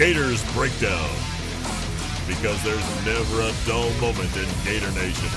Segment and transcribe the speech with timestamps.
[0.00, 1.10] Gators Breakdown.
[2.26, 5.28] Because there's never a dull moment in Gator Nation.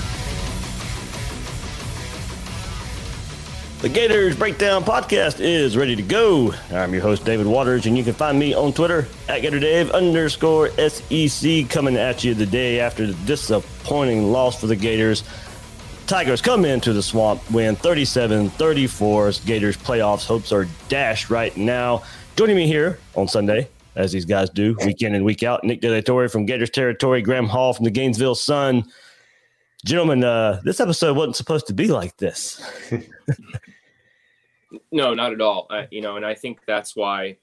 [3.82, 6.54] The Gators Breakdown podcast is ready to go.
[6.70, 10.70] I'm your host, David Waters, and you can find me on Twitter at GatorDave underscore
[10.88, 15.24] SEC coming at you the day after the disappointing loss for the Gators.
[16.06, 19.32] Tigers come into the swamp, win 37 34.
[19.44, 22.02] Gators playoffs hopes are dashed right now.
[22.34, 25.80] Joining me here on Sunday, as these guys do week in and week out, Nick
[25.80, 28.84] DeLatorre from Gators Territory, Graham Hall from the Gainesville Sun.
[29.84, 32.62] Gentlemen, uh, this episode wasn't supposed to be like this.
[34.90, 35.66] No, not at all.
[35.70, 37.36] Uh, you know, and I think that's why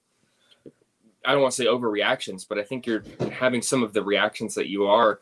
[1.25, 4.55] I don't want to say overreactions, but I think you're having some of the reactions
[4.55, 5.19] that you are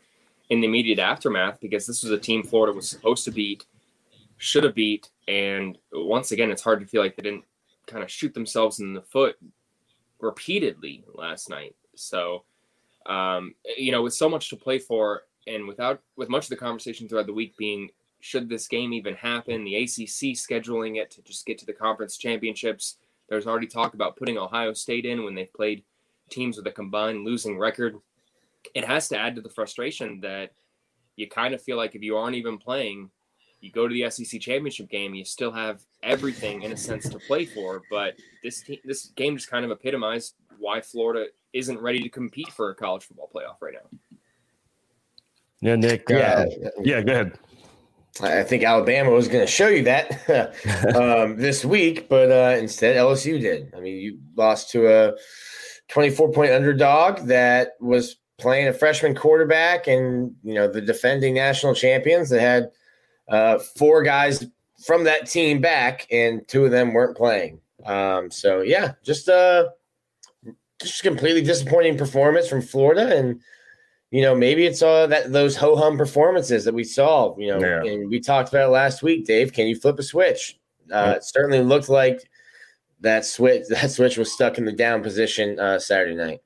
[0.48, 3.66] in the immediate aftermath because this was a team Florida was supposed to beat,
[4.38, 7.44] should have beat, and once again, it's hard to feel like they didn't
[7.86, 9.36] kind of shoot themselves in the foot
[10.20, 11.74] repeatedly last night.
[11.94, 12.44] So,
[13.06, 16.56] um, you know, with so much to play for, and without with much of the
[16.56, 17.90] conversation throughout the week being
[18.20, 22.18] should this game even happen, the ACC scheduling it to just get to the conference
[22.18, 22.96] championships.
[23.28, 25.82] There's already talk about putting Ohio State in when they've played
[26.28, 27.96] teams with a combined losing record.
[28.74, 30.52] It has to add to the frustration that
[31.16, 33.10] you kind of feel like if you aren't even playing,
[33.60, 37.18] you go to the SEC championship game, you still have everything in a sense to
[37.18, 37.82] play for.
[37.90, 42.48] But this te- this game just kind of epitomized why Florida isn't ready to compete
[42.48, 44.16] for a college football playoff right now.
[45.60, 46.04] Yeah, Nick.
[46.08, 46.46] Yeah.
[46.66, 47.38] uh, yeah, go ahead.
[48.20, 50.10] I think Alabama was going to show you that
[50.96, 53.72] um, this week, but uh, instead LSU did.
[53.76, 55.14] I mean, you lost to a
[55.88, 61.74] 24 point underdog that was playing a freshman quarterback and, you know, the defending national
[61.74, 62.70] champions that had
[63.28, 64.46] uh, four guys
[64.84, 67.60] from that team back and two of them weren't playing.
[67.86, 69.68] Um, so, yeah, just uh,
[70.80, 73.40] just completely disappointing performance from Florida and
[74.10, 77.36] you know, maybe it's all that those ho hum performances that we saw.
[77.38, 77.92] You know, Yeah.
[77.92, 79.24] and we talked about it last week.
[79.24, 80.58] Dave, can you flip a switch?
[80.92, 82.28] Uh, It certainly looked like
[83.02, 83.66] that switch.
[83.68, 86.40] That switch was stuck in the down position uh, Saturday night.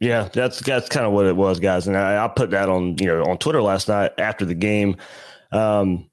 [0.00, 1.86] Yeah, that's that's kind of what it was, guys.
[1.86, 4.96] And I, I put that on you know on Twitter last night after the game.
[5.52, 6.08] Um,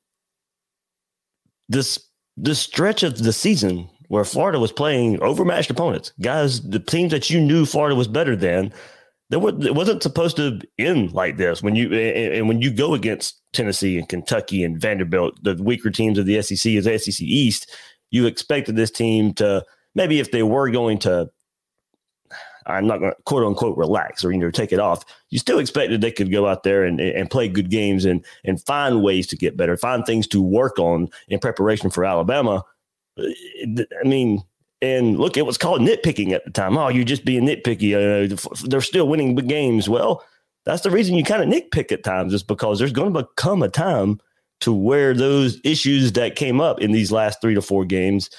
[1.70, 2.00] this
[2.36, 7.30] this stretch of the season where Florida was playing overmatched opponents, guys, the teams that
[7.30, 8.74] you knew Florida was better than.
[9.30, 11.62] There was, it wasn't supposed to end like this.
[11.62, 15.92] When you and, and when you go against Tennessee and Kentucky and Vanderbilt, the weaker
[15.92, 17.72] teams of the SEC is SEC East.
[18.10, 19.64] You expected this team to
[19.94, 21.30] maybe if they were going to
[22.70, 25.04] I'm not going to quote unquote relax or you know take it off.
[25.30, 28.62] You still expected they could go out there and, and play good games and and
[28.62, 32.64] find ways to get better, find things to work on in preparation for Alabama.
[33.18, 34.44] I mean,
[34.82, 36.78] and look, it was called nitpicking at the time.
[36.78, 37.94] Oh, you're just being nitpicky.
[37.94, 39.90] Uh, they're still winning big games.
[39.90, 40.24] Well,
[40.66, 43.62] that's the reason you kind of nitpick at times, is because there's going to become
[43.64, 44.20] a time
[44.62, 48.30] to where those issues that came up in these last three to four games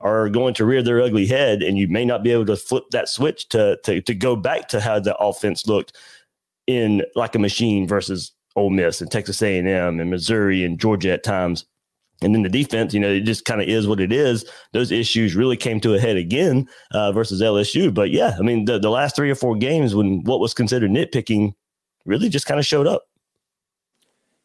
[0.00, 2.84] are going to rear their ugly head, and you may not be able to flip
[2.90, 5.96] that switch to to to go back to how the offense looked
[6.66, 10.78] in like a machine versus Ole Miss and Texas A and M and Missouri and
[10.78, 11.64] Georgia at times.
[12.20, 14.44] And then the defense, you know, it just kind of is what it is.
[14.72, 17.94] Those issues really came to a head again uh, versus LSU.
[17.94, 20.90] But yeah, I mean, the, the last three or four games when what was considered
[20.90, 21.52] nitpicking
[22.04, 23.04] really just kind of showed up.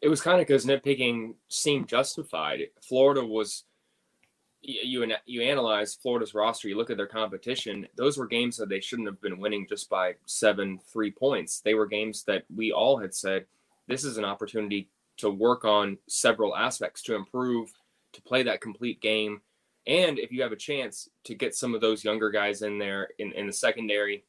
[0.02, 2.62] It was kind of because nitpicking seemed justified.
[2.82, 3.64] Florida was
[4.64, 7.88] you you, analyze Florida's roster, you look at their competition.
[7.96, 11.60] Those were games that they shouldn't have been winning just by seven, three points.
[11.60, 13.46] They were games that we all had said
[13.88, 17.74] this is an opportunity to work on several aspects to improve,
[18.14, 19.42] to play that complete game,
[19.86, 23.10] and if you have a chance to get some of those younger guys in there
[23.20, 24.24] in, in the secondary,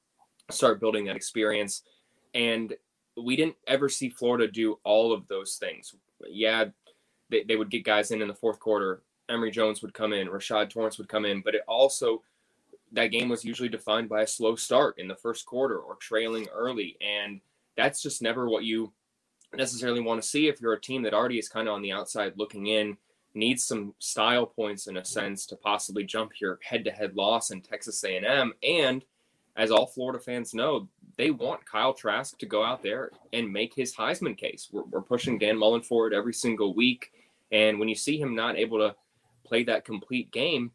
[0.51, 1.83] start building that experience.
[2.35, 2.75] And
[3.17, 5.95] we didn't ever see Florida do all of those things.
[6.27, 6.67] Yeah,
[7.31, 9.03] they, they would get guys in in the fourth quarter.
[9.29, 12.23] Emory Jones would come in, Rashad Torrence would come in, but it also
[12.93, 16.47] that game was usually defined by a slow start in the first quarter or trailing
[16.55, 17.41] early, and
[17.77, 18.93] that's just never what you
[19.57, 21.93] necessarily want to see if you're a team that already is kind of on the
[21.93, 22.97] outside looking in,
[23.35, 28.03] needs some style points in a sense to possibly jump your head-to-head loss in Texas
[28.05, 28.53] A&M.
[28.63, 29.05] And
[29.57, 33.75] as all Florida fans know, they want Kyle Trask to go out there and make
[33.75, 34.69] his Heisman case.
[34.73, 37.13] We're, we're pushing Dan Mullen forward every single week,
[37.53, 38.95] and when you see him not able to
[39.45, 40.73] play that complete game,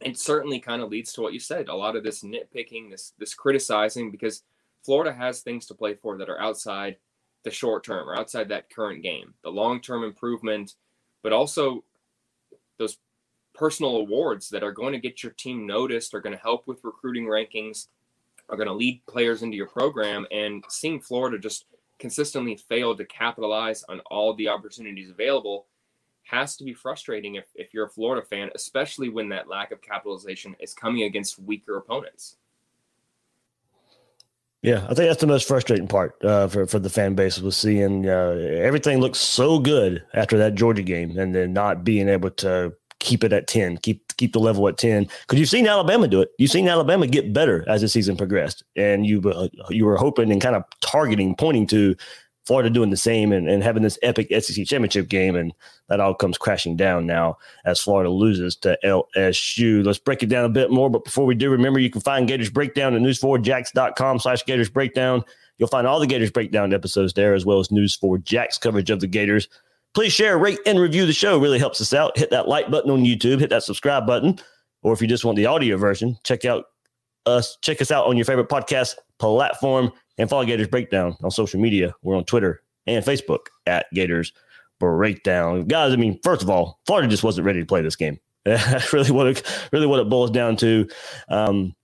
[0.00, 1.68] it certainly kind of leads to what you said.
[1.68, 4.42] A lot of this nitpicking, this this criticizing, because
[4.84, 6.96] Florida has things to play for that are outside
[7.44, 10.74] the short term or outside that current game, the long term improvement,
[11.22, 11.84] but also
[12.78, 12.98] those
[13.54, 16.84] personal awards that are going to get your team noticed, are going to help with
[16.84, 17.88] recruiting rankings,
[18.48, 20.26] are going to lead players into your program.
[20.30, 21.66] And seeing Florida just
[21.98, 25.66] consistently fail to capitalize on all the opportunities available
[26.22, 29.82] has to be frustrating if, if you're a Florida fan, especially when that lack of
[29.82, 32.36] capitalization is coming against weaker opponents.
[34.62, 37.56] Yeah, I think that's the most frustrating part uh, for for the fan base was
[37.56, 42.30] seeing uh, everything look so good after that Georgia game, and then not being able
[42.30, 45.08] to keep it at ten, keep keep the level at ten.
[45.22, 46.30] Because you've seen Alabama do it.
[46.38, 50.30] You've seen Alabama get better as the season progressed, and you uh, you were hoping
[50.30, 51.96] and kind of targeting, pointing to
[52.44, 55.52] Florida doing the same and, and having this epic SEC championship game, and
[55.88, 59.84] that all comes crashing down now as Florida loses to LSU.
[59.84, 60.90] Let's break it down a bit more.
[60.90, 65.22] But before we do, remember you can find Gators Breakdown at news4jax.com slash Gators Breakdown.
[65.58, 68.90] You'll find all the Gators Breakdown episodes there, as well as News 4 Jax coverage
[68.90, 69.48] of the Gators.
[69.94, 71.36] Please share, rate, and review the show.
[71.36, 72.16] It really helps us out.
[72.16, 74.38] Hit that like button on YouTube, hit that subscribe button.
[74.82, 76.64] Or if you just want the audio version, check out
[77.26, 81.60] us, check us out on your favorite podcast platform and follow Gators Breakdown on social
[81.60, 81.94] media.
[82.02, 84.32] We're on Twitter and Facebook at Gators
[84.78, 85.66] Breakdown.
[85.66, 88.18] Guys, I mean, first of all, Florida just wasn't ready to play this game.
[88.44, 90.88] That's really what it, really what it boils down to.
[91.28, 91.74] Um,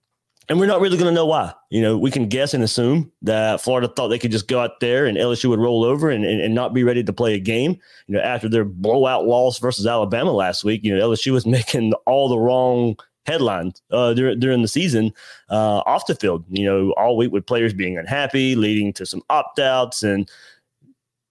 [0.49, 1.53] and we're not really going to know why.
[1.71, 4.81] You know, we can guess and assume that Florida thought they could just go out
[4.81, 7.39] there and LSU would roll over and, and, and not be ready to play a
[7.39, 7.79] game.
[8.07, 11.93] You know, after their blowout loss versus Alabama last week, you know, LSU was making
[12.07, 12.97] all the wrong
[13.29, 15.13] headlines uh, during, during the season
[15.51, 16.45] uh, off the field.
[16.49, 20.03] You know, all week with players being unhappy, leading to some opt outs.
[20.03, 20.29] And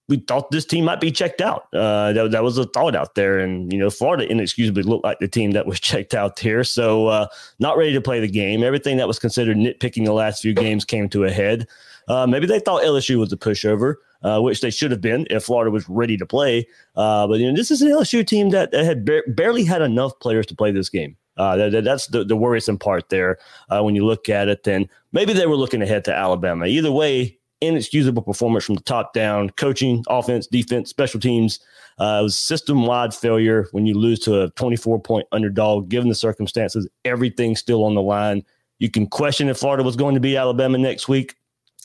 [0.08, 1.68] we thought this team might be checked out.
[1.74, 3.38] Uh, that, that was a thought out there.
[3.38, 6.64] And, you know, Florida inexcusably looked like the team that was checked out here.
[6.64, 7.26] So, uh,
[7.58, 8.62] not ready to play the game.
[8.62, 11.66] Everything that was considered nitpicking the last few games came to a head.
[12.08, 13.96] Uh, maybe they thought LSU was a pushover.
[14.20, 16.66] Uh, which they should have been if Florida was ready to play.
[16.96, 19.80] Uh, but you know, this is an LSU team that, that had ba- barely had
[19.80, 21.16] enough players to play this game.
[21.38, 23.38] Uh, that, that's the, the worrisome part there
[23.70, 24.64] uh, when you look at it.
[24.64, 26.66] Then maybe they were looking ahead to Alabama.
[26.66, 31.60] Either way, inexcusable performance from the top down, coaching, offense, defense, special teams.
[31.98, 36.08] Uh, it was system wide failure when you lose to a 24 point underdog, given
[36.08, 38.44] the circumstances, everything's still on the line.
[38.78, 41.34] You can question if Florida was going to be Alabama next week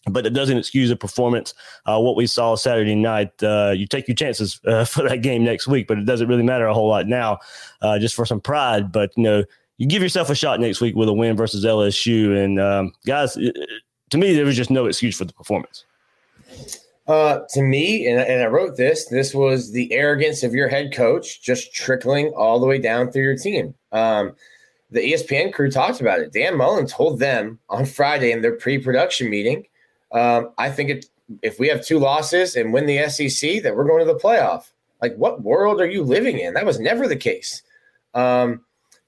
[0.09, 1.53] but it doesn't excuse the performance.
[1.85, 5.43] Uh, what we saw Saturday night, uh, you take your chances uh, for that game
[5.43, 7.39] next week, but it doesn't really matter a whole lot now,
[7.81, 8.91] uh, just for some pride.
[8.91, 9.43] But you know,
[9.77, 13.37] you give yourself a shot next week with a win versus LSU, and um, guys,
[13.37, 13.57] it,
[14.09, 15.85] to me, there was just no excuse for the performance.
[17.05, 19.07] Uh, to me, and, and I wrote this.
[19.07, 23.23] This was the arrogance of your head coach just trickling all the way down through
[23.23, 23.73] your team.
[23.91, 24.35] Um,
[24.89, 26.31] the ESPN crew talked about it.
[26.31, 29.65] Dan Mullen told them on Friday in their pre-production meeting
[30.13, 31.05] um, I think it,
[31.41, 34.71] if we have two losses and win the SEC, that we're going to the playoff.
[35.01, 36.53] Like, what world are you living in?
[36.53, 37.61] That was never the case.
[38.13, 38.63] Um,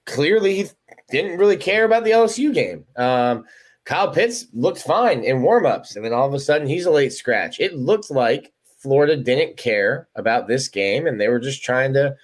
[0.06, 0.70] clearly, he
[1.10, 2.86] didn't really care about the LSU game.
[2.98, 3.46] Um,
[3.86, 7.14] Kyle Pitts looked fine in warmups, and then all of a sudden, he's a late
[7.14, 7.60] scratch.
[7.60, 12.16] It looked like Florida didn't care about this game, and they were just trying to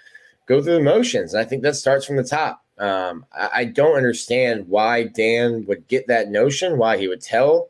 [0.48, 1.34] go through the motions.
[1.34, 2.64] And I think that starts from the top.
[2.78, 7.70] Um, I, I, don't understand why Dan would get that notion, why he would tell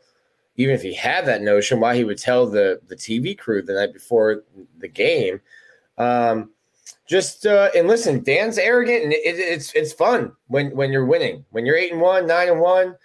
[0.58, 3.74] even if he had that notion, why he would tell the the TV crew the
[3.74, 4.44] night before
[4.80, 5.42] the game.
[5.98, 6.52] Um,
[7.08, 11.46] just uh, and listen, Dan's arrogant, and it, it's it's fun when when you're winning,
[11.52, 12.96] when you're eight and one, nine and one,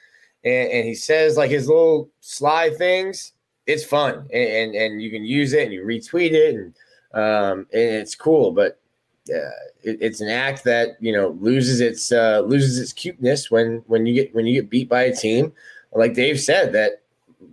[0.45, 3.33] and, and he says like his little sly things.
[3.67, 6.75] It's fun, and, and, and you can use it, and you retweet it, and
[7.15, 8.53] um, and it's cool.
[8.53, 8.81] But
[9.29, 9.50] uh,
[9.83, 14.07] it, it's an act that you know loses its uh, loses its cuteness when when
[14.07, 15.53] you get when you get beat by a team
[15.97, 17.03] like Dave said that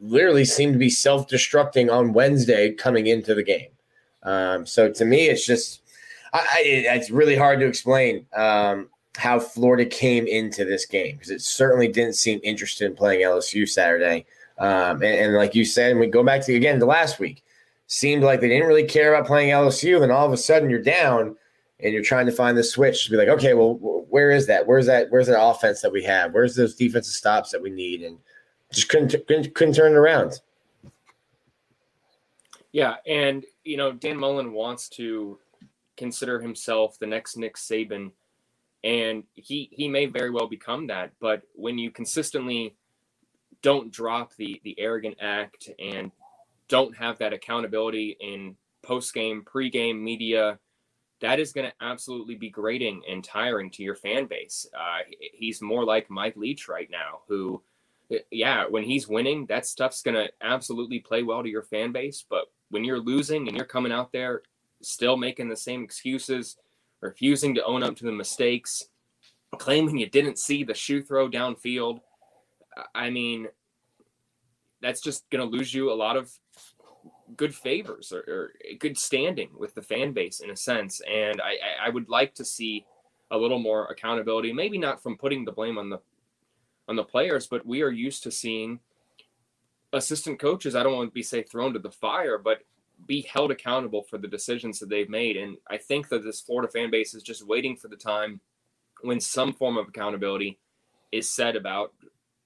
[0.04, 3.70] literally seemed to be self destructing on Wednesday coming into the game.
[4.24, 5.82] Um, so to me, it's just,
[6.34, 6.62] I, I,
[6.96, 11.88] it's really hard to explain um, how Florida came into this game because it certainly
[11.88, 14.26] didn't seem interested in playing LSU Saturday.
[14.60, 17.44] Um, and, and, like you said, and we go back to again to last week,
[17.88, 20.04] seemed like they didn't really care about playing LSU.
[20.04, 21.36] And all of a sudden you're down
[21.80, 23.76] and you're trying to find the switch to be like, okay, well,
[24.10, 24.68] where is that?
[24.68, 25.08] Where's that?
[25.10, 26.34] Where's that offense that we have?
[26.34, 28.04] Where's those defensive stops that we need?
[28.04, 28.20] And
[28.74, 30.42] just couldn't couldn't, couldn't turn it around.
[32.72, 35.40] Yeah, and you know, Dan Mullen wants to
[35.96, 38.12] consider himself the next Nick Saban,
[38.84, 41.12] and he he may very well become that.
[41.20, 42.76] But when you consistently
[43.62, 46.12] don't drop the the arrogant act and
[46.68, 50.58] don't have that accountability in post game, pre game media,
[51.22, 54.68] that is going to absolutely be grating and tiring to your fan base.
[54.78, 55.00] Uh,
[55.34, 57.62] he's more like Mike Leach right now, who,
[58.14, 61.92] Uh, yeah, when he's winning, that stuff's going to absolutely play well to your fan
[61.92, 62.26] base.
[62.30, 64.42] But when you're losing and you're coming out there
[64.82, 66.58] still making the same excuses,
[67.02, 68.84] refusing to own up to the mistakes,
[69.58, 72.00] claiming you didn't see the shoe throw downfield,
[72.96, 73.48] I mean,
[74.82, 76.32] that's just going to lose you a lot of
[77.38, 81.02] good favors or, or, good standing with the fan base in a sense.
[81.10, 82.86] And I, I would like to see
[83.32, 86.00] a little more accountability, maybe not from putting the blame on the
[86.88, 88.80] on the players, but we are used to seeing
[89.94, 92.64] assistant coaches, I don't want to be say thrown to the fire, but
[93.08, 95.38] be held accountable for the decisions that they've made.
[95.38, 98.40] And I think that this Florida fan base is just waiting for the time
[99.02, 100.60] when some form of accountability
[101.12, 101.94] is said about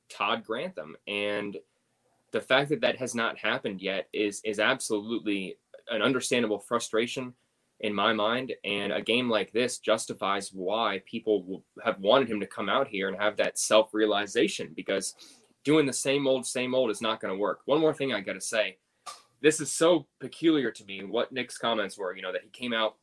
[0.09, 0.95] Todd Grantham.
[1.07, 1.57] And
[2.31, 5.57] the fact that that has not happened yet is is absolutely
[5.89, 7.33] an understandable frustration
[7.81, 8.53] in my mind.
[8.63, 13.07] And a game like this justifies why people have wanted him to come out here
[13.07, 15.15] and have that self realization because
[15.63, 17.61] doing the same old, same old is not going to work.
[17.65, 18.77] One more thing I got to say
[19.41, 22.73] this is so peculiar to me what Nick's comments were, you know, that he came
[22.73, 22.95] out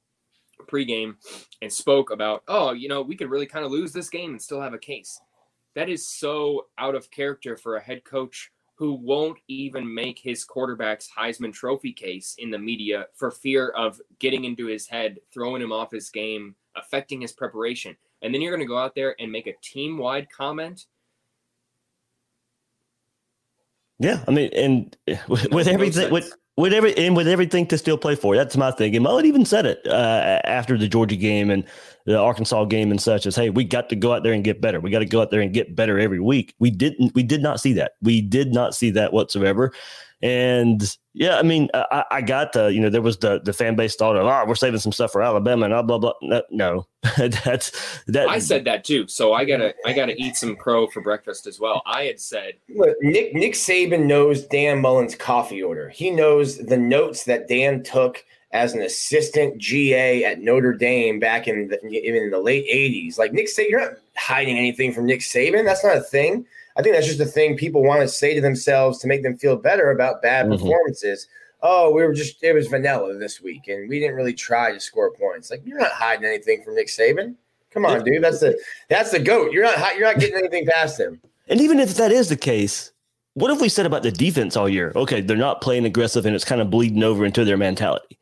[0.68, 1.14] pregame
[1.62, 4.42] and spoke about, oh, you know, we could really kind of lose this game and
[4.42, 5.20] still have a case.
[5.74, 10.44] That is so out of character for a head coach who won't even make his
[10.44, 15.62] quarterback's Heisman Trophy case in the media for fear of getting into his head, throwing
[15.62, 17.96] him off his game, affecting his preparation.
[18.22, 20.86] And then you're going to go out there and make a team wide comment.
[24.00, 24.96] Yeah, I mean, and
[25.28, 28.36] with, with everything, with with every and with everything to still play for.
[28.36, 28.94] That's my thing.
[28.94, 31.64] And Mullen even said it uh, after the Georgia game and
[32.06, 34.60] the Arkansas game and such as, "Hey, we got to go out there and get
[34.60, 34.80] better.
[34.80, 37.14] We got to go out there and get better every week." We didn't.
[37.14, 37.92] We did not see that.
[38.02, 39.72] We did not see that whatsoever.
[40.24, 43.76] And yeah, I mean, I, I got the, you know, there was the the fan
[43.76, 46.40] base thought of, oh, we're saving some stuff for Alabama and blah blah blah.
[46.50, 46.86] No,
[47.18, 48.30] that's that.
[48.30, 51.60] I said that too, so I gotta I gotta eat some crow for breakfast as
[51.60, 51.82] well.
[51.84, 55.90] I had said, Look, Nick Nick Saban knows Dan Mullen's coffee order.
[55.90, 61.48] He knows the notes that Dan took as an assistant GA at Notre Dame back
[61.48, 63.18] in the, in the late '80s.
[63.18, 65.66] Like Nick Saban, you're not hiding anything from Nick Saban.
[65.66, 66.46] That's not a thing.
[66.76, 69.36] I think that's just a thing people want to say to themselves to make them
[69.36, 70.54] feel better about bad mm-hmm.
[70.54, 71.28] performances.
[71.62, 74.80] Oh, we were just it was vanilla this week, and we didn't really try to
[74.80, 75.50] score points.
[75.50, 77.36] Like you're not hiding anything from Nick Saban.
[77.70, 78.22] Come on, dude.
[78.22, 79.52] That's the that's the goat.
[79.52, 81.20] You're not you're not getting anything past him.
[81.48, 82.92] And even if that is the case,
[83.34, 84.92] what have we said about the defense all year?
[84.94, 88.18] Okay, they're not playing aggressive, and it's kind of bleeding over into their mentality.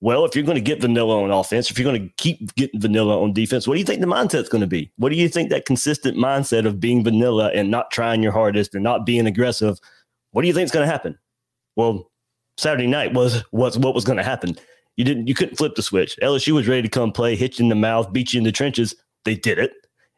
[0.00, 2.80] Well, if you're going to get vanilla on offense, if you're going to keep getting
[2.80, 4.92] vanilla on defense, what do you think the mindset's going to be?
[4.96, 8.74] What do you think that consistent mindset of being vanilla and not trying your hardest
[8.74, 9.78] and not being aggressive?
[10.32, 11.18] What do you think is going to happen?
[11.76, 12.10] Well,
[12.58, 14.56] Saturday night was was what was going to happen.
[14.96, 16.18] You didn't you couldn't flip the switch.
[16.22, 18.52] LSU was ready to come play, hit you in the mouth, beat you in the
[18.52, 18.94] trenches.
[19.24, 19.72] They did it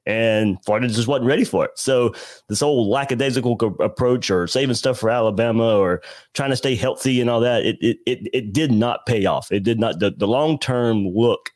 [0.08, 1.72] and Florida just wasn't ready for it.
[1.76, 2.14] So
[2.48, 6.00] this whole lackadaisical approach or saving stuff for Alabama or
[6.32, 9.52] trying to stay healthy and all that, it it it, it did not pay off.
[9.52, 11.50] It did not the, the long term look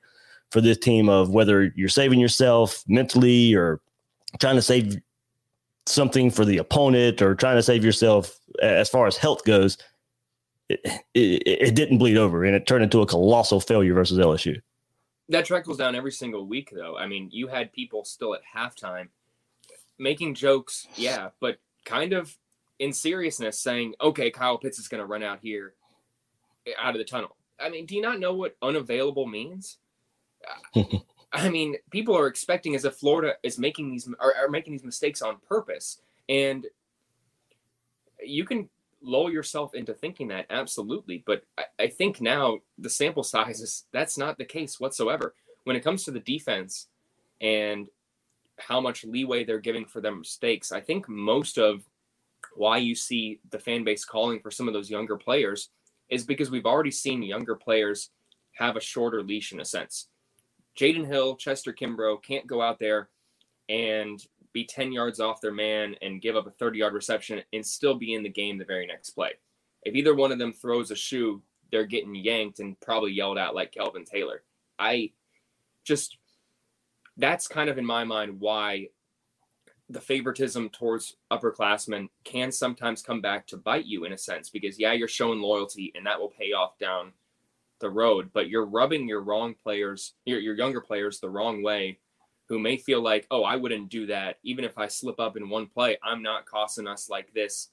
[0.50, 3.80] for this team of whether you're saving yourself mentally or
[4.38, 4.98] trying to save
[5.86, 9.78] something for the opponent or trying to save yourself as far as health goes.
[10.68, 10.80] It,
[11.14, 14.60] it, it didn't bleed over and it turned into a colossal failure versus LSU
[15.32, 16.96] that trickles down every single week though.
[16.96, 19.08] I mean you had people still at halftime
[19.98, 22.36] making jokes yeah but kind of
[22.78, 25.74] in seriousness saying okay kyle pitts is going to run out here
[26.66, 27.36] eh, out of the tunnel.
[27.60, 29.78] I mean do you not know what unavailable means?
[31.32, 34.84] I mean people are expecting as if florida is making these are, are making these
[34.84, 36.66] mistakes on purpose and
[38.24, 38.68] you can
[39.02, 43.84] lull yourself into thinking that absolutely but I, I, think now the sample size is
[43.92, 45.34] that's not the case whatsoever.
[45.64, 46.88] When it comes to the defense
[47.40, 47.88] and
[48.58, 51.84] how much leeway they're giving for their mistakes i think most of
[52.54, 55.70] why you see the fan base calling for some of those younger players
[56.08, 58.10] is because we've already seen younger players
[58.52, 60.08] have a shorter leash in a sense.
[60.78, 63.08] Jaden hill chester kimbrough can't go out there
[63.68, 67.64] and be 10 yards off their man and give up a 30 yard reception and
[67.64, 69.32] still be in the game the very next play.
[69.82, 73.54] If either one of them throws a shoe, they're getting yanked and probably yelled at
[73.54, 74.42] like Kelvin Taylor.
[74.78, 75.12] I
[75.84, 76.18] just,
[77.16, 78.88] that's kind of in my mind why
[79.88, 84.78] the favoritism towards upperclassmen can sometimes come back to bite you in a sense because,
[84.78, 87.12] yeah, you're showing loyalty and that will pay off down
[87.80, 91.98] the road, but you're rubbing your wrong players, your, your younger players, the wrong way,
[92.48, 94.38] who may feel like, oh, I wouldn't do that.
[94.42, 97.70] Even if I slip up in one play, I'm not costing us like this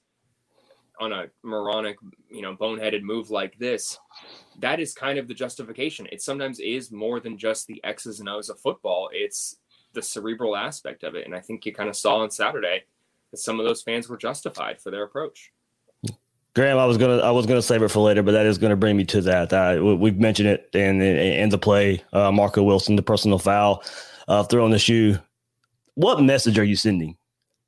[1.00, 1.98] on a moronic,
[2.30, 3.98] you know, boneheaded move like this.
[4.60, 6.08] That is kind of the justification.
[6.12, 9.10] It sometimes is more than just the X's and O's of football.
[9.14, 9.58] It's
[9.94, 11.26] the cerebral aspect of it.
[11.26, 12.84] And I think you kind of saw on Saturday
[13.32, 15.52] that some of those fans were justified for their approach.
[16.56, 18.76] Graham, I was gonna I was gonna save it for later, but that is gonna
[18.76, 19.54] bring me to that.
[19.54, 22.04] Uh, we've mentioned it in in the play.
[22.12, 23.84] Uh, Marco Wilson, the personal foul,
[24.30, 25.18] uh, throwing the shoe.
[25.96, 27.18] What message are you sending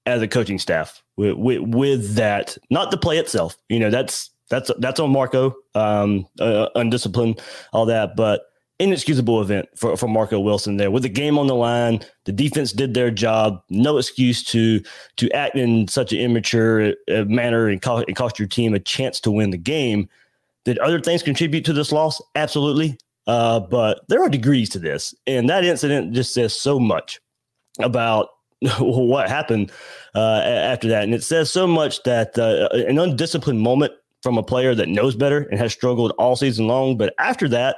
[0.06, 2.58] as a coaching staff with, with, with that?
[2.70, 3.58] Not the play itself.
[3.68, 7.42] You know that's that's that's on Marco, um, uh, undisciplined,
[7.74, 8.16] all that.
[8.16, 8.44] But
[8.82, 12.02] inexcusable event for, for Marco Wilson there with the game on the line.
[12.26, 13.62] The defense did their job.
[13.70, 14.82] No excuse to
[15.18, 19.20] to act in such an immature uh, manner and and cost your team a chance
[19.22, 20.10] to win the game.
[20.64, 22.22] Did other things contribute to this loss?
[22.36, 22.98] Absolutely.
[23.28, 25.14] Uh, but there are degrees to this.
[25.28, 27.20] And that incident just says so much
[27.80, 28.30] about
[28.80, 29.72] what happened
[30.16, 31.04] uh, after that.
[31.04, 35.16] And it says so much that uh, an undisciplined moment from a player that knows
[35.16, 36.98] better and has struggled all season long.
[36.98, 37.78] But after that,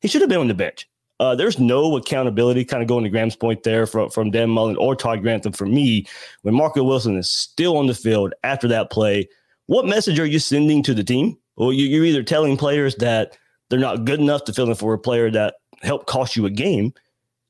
[0.00, 0.88] he should have been on the bench.
[1.20, 4.76] Uh, there's no accountability, kind of going to Graham's point there from, from Dan Mullen
[4.76, 6.06] or Todd Grantham for me.
[6.40, 9.28] When Marco Wilson is still on the field after that play,
[9.66, 11.38] what message are you sending to the team?
[11.56, 13.36] Well, you, you're either telling players that
[13.72, 16.50] they're not good enough to fill in for a player that helped cost you a
[16.50, 16.92] game,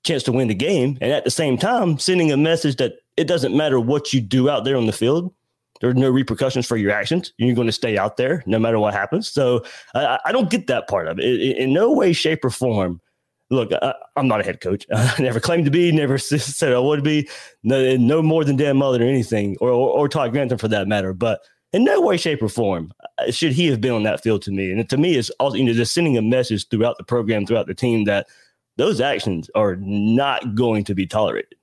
[0.05, 3.25] chance to win the game, and at the same time, sending a message that it
[3.25, 5.35] doesn't matter what you do out there on the field.
[5.81, 7.33] There are no repercussions for your actions.
[7.39, 9.29] You're going to stay out there no matter what happens.
[9.29, 9.65] So
[9.97, 11.25] I, I don't get that part of it.
[11.25, 13.01] In, no way, shape, or form.
[13.51, 14.87] Look, I, am not a head coach.
[14.95, 15.91] I never claimed to be.
[15.91, 17.29] Never said I would be.
[17.65, 20.87] No, no more than Dan Mullen or anything, or, or, or Todd Grantham for that
[20.87, 21.13] matter.
[21.13, 21.41] But
[21.73, 24.51] in no way, shape, or form uh, should he have been on that field to
[24.51, 24.71] me.
[24.71, 27.67] And to me, it's also you know just sending a message throughout the program, throughout
[27.67, 28.27] the team that
[28.77, 31.55] those actions are not going to be tolerated.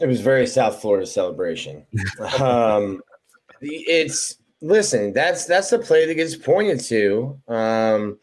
[0.00, 1.84] It was very South Florida celebration.
[2.40, 3.02] um,
[3.60, 7.40] it's listen, that's that's the play that gets pointed to.
[7.48, 8.18] Um,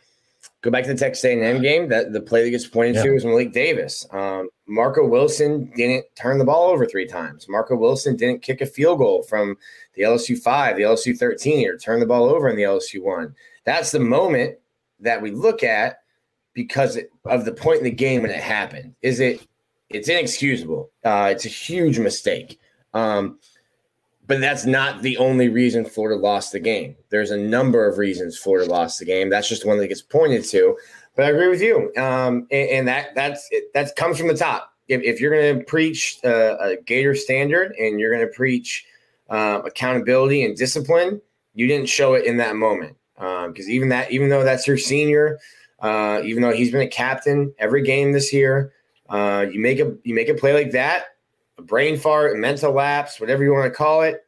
[0.65, 1.88] go back to the Texas A&M game.
[1.89, 3.04] That the play that gets pointed yeah.
[3.04, 4.06] to is Malik Davis.
[4.12, 7.47] Um, Marco Wilson didn't turn the ball over three times.
[7.47, 9.58] Marco Wilson didn't kick a field goal from
[9.93, 13.36] the LSU five, the LSU thirteen, or turn the ball over in the LSU one.
[13.63, 14.58] That's the moment
[14.99, 15.99] that we look at
[16.54, 18.95] because of the point in the game when it happened.
[19.04, 19.47] Is it
[19.89, 20.89] it's inexcusable.
[21.04, 22.60] Uh, it's a huge mistake.
[22.95, 23.39] Um,
[24.27, 26.95] but that's not the only reason Florida lost the game.
[27.09, 29.29] There's a number of reasons Florida lost the game.
[29.29, 30.77] That's just one that gets pointed to.
[31.15, 34.73] But I agree with you, um, and, and, that that's that comes from the top.
[34.89, 38.85] If, if you're going to preach uh, a Gator standard and you're going to preach
[39.29, 41.21] uh, accountability and discipline,
[41.53, 42.97] you didn't show it in that moment.
[43.15, 45.39] Because um, even that, even though that's your senior,
[45.79, 48.73] uh, even though he's been a captain every game this year,
[49.09, 51.14] uh, you make a you make a play like that,
[51.57, 54.25] a brain fart, a mental lapse, whatever you want to call it.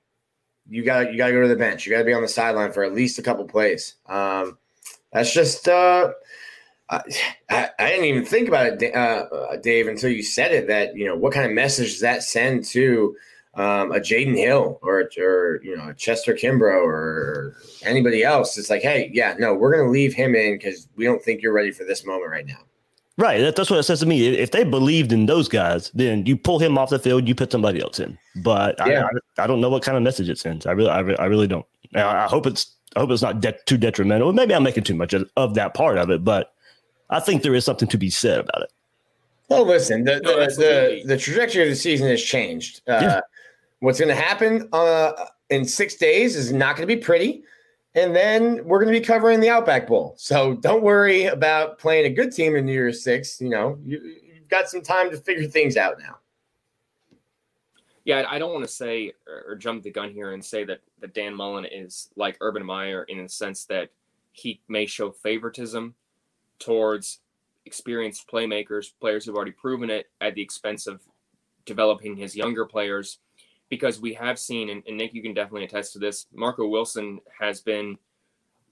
[0.70, 1.86] You got you got to go to the bench.
[1.86, 3.96] You got to be on the sideline for at least a couple plays.
[4.08, 4.58] Um,
[5.14, 5.68] that's just.
[5.68, 6.12] Uh,
[6.90, 7.02] I,
[7.50, 10.68] I, didn't even think about it, uh, Dave, until you said it.
[10.68, 13.16] That you know, what kind of message does that send to
[13.56, 18.58] um, a Jaden Hill or, or you know, a Chester Kimbrough or anybody else?
[18.58, 21.54] It's like, hey, yeah, no, we're to leave him in because we don't think you're
[21.54, 22.60] ready for this moment right now.
[23.18, 23.40] Right.
[23.42, 24.28] That, that's what it says to me.
[24.28, 27.52] If they believed in those guys, then you pull him off the field, you put
[27.52, 28.18] somebody else in.
[28.38, 29.08] But yeah.
[29.38, 30.68] I, I, don't know what kind of message it sends.
[30.68, 31.66] I really, I, I really don't.
[31.96, 34.32] I hope it's, I hope it's not de- too detrimental.
[34.34, 36.54] Maybe I'm making too much of, of, that part of it, but
[37.10, 38.72] I think there is something to be said about it.
[39.50, 42.82] Well, listen, the the, the, the, trajectory of the season has changed.
[42.88, 43.22] Uh, yeah.
[43.80, 45.14] What's going to happen uh,
[45.50, 47.44] in six days is not going to be pretty.
[47.98, 50.14] And then we're going to be covering the Outback Bowl.
[50.18, 53.42] So don't worry about playing a good team in New Year's Six.
[53.42, 54.00] You know, you,
[54.36, 56.20] you've got some time to figure things out now.
[58.06, 61.16] Yeah, I don't want to say or jump the gun here and say that, that
[61.16, 63.90] Dan Mullen is like Urban Meyer in the sense that
[64.32, 65.96] he may show favoritism
[66.60, 67.22] towards
[67.66, 71.02] experienced playmakers, players who've already proven it at the expense of
[71.66, 73.18] developing his younger players
[73.70, 76.28] because we have seen, and, and Nick, you can definitely attest to this.
[76.34, 77.98] Marco Wilson has been,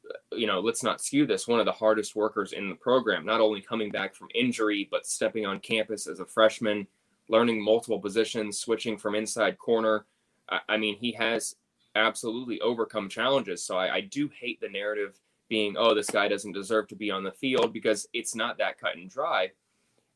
[0.09, 3.25] uh, you know, let's not skew this, one of the hardest workers in the program,
[3.25, 6.87] not only coming back from injury, but stepping on campus as a freshman,
[7.27, 10.05] learning multiple positions, switching from inside corner.
[10.49, 11.55] I, I mean, he has
[11.95, 13.63] absolutely overcome challenges.
[13.63, 17.11] So I, I do hate the narrative being, oh, this guy doesn't deserve to be
[17.11, 19.51] on the field because it's not that cut and dry.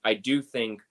[0.03, 0.81] I do think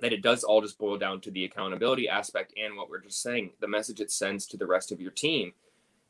[0.00, 3.22] that it does all just boil down to the accountability aspect and what we're just
[3.22, 5.52] saying, the message it sends to the rest of your team.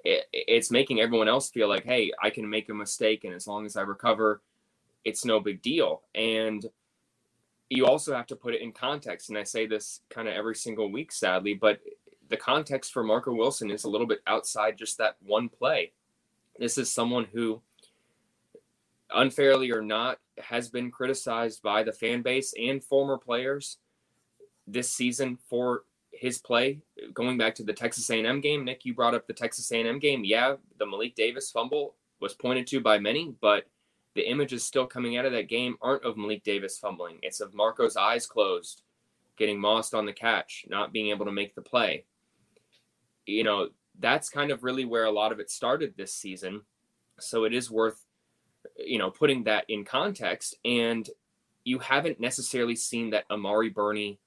[0.05, 3.47] it, it's making everyone else feel like, hey, I can make a mistake, and as
[3.47, 4.41] long as I recover,
[5.05, 6.03] it's no big deal.
[6.15, 6.65] And
[7.69, 9.29] you also have to put it in context.
[9.29, 11.81] And I say this kind of every single week, sadly, but
[12.29, 15.93] the context for Marco Wilson is a little bit outside just that one play.
[16.59, 17.63] This is someone who,
[19.15, 23.79] unfairly or not, has been criticized by the fan base and former players
[24.67, 26.81] this season for his play.
[27.15, 30.25] Going back to the Texas A&M game, Nick, you brought up the Texas A&M game.
[30.25, 33.65] Yeah, the Malik Davis fumble was pointed to by many, but
[34.15, 37.19] the images still coming out of that game aren't of Malik Davis fumbling.
[37.23, 38.83] It's of Marco's eyes closed,
[39.37, 42.05] getting mossed on the catch, not being able to make the play.
[43.27, 43.69] You know,
[43.99, 46.63] that's kind of really where a lot of it started this season.
[47.19, 48.05] So it is worth,
[48.85, 50.57] you know, putting that in context.
[50.65, 51.09] And
[51.65, 54.19] you haven't necessarily seen that Amari Burney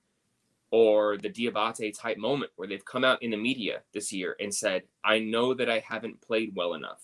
[0.71, 4.53] or the Diabate type moment where they've come out in the media this year and
[4.53, 7.03] said, I know that I haven't played well enough.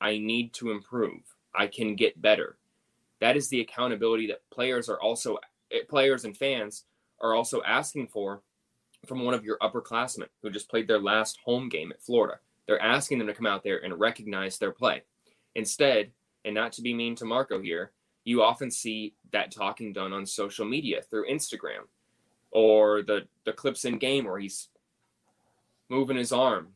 [0.00, 1.22] I need to improve.
[1.54, 2.58] I can get better.
[3.20, 5.38] That is the accountability that players are also
[5.72, 6.84] eh, players and fans
[7.20, 8.42] are also asking for
[9.06, 12.38] from one of your upperclassmen who just played their last home game at Florida.
[12.66, 15.02] They're asking them to come out there and recognize their play.
[15.54, 16.10] Instead,
[16.46, 17.92] and not to be mean to Marco here,
[18.24, 21.82] you often see that talking done on social media through Instagram
[22.52, 24.68] or the the clips in game where he's
[25.90, 26.68] moving his arm.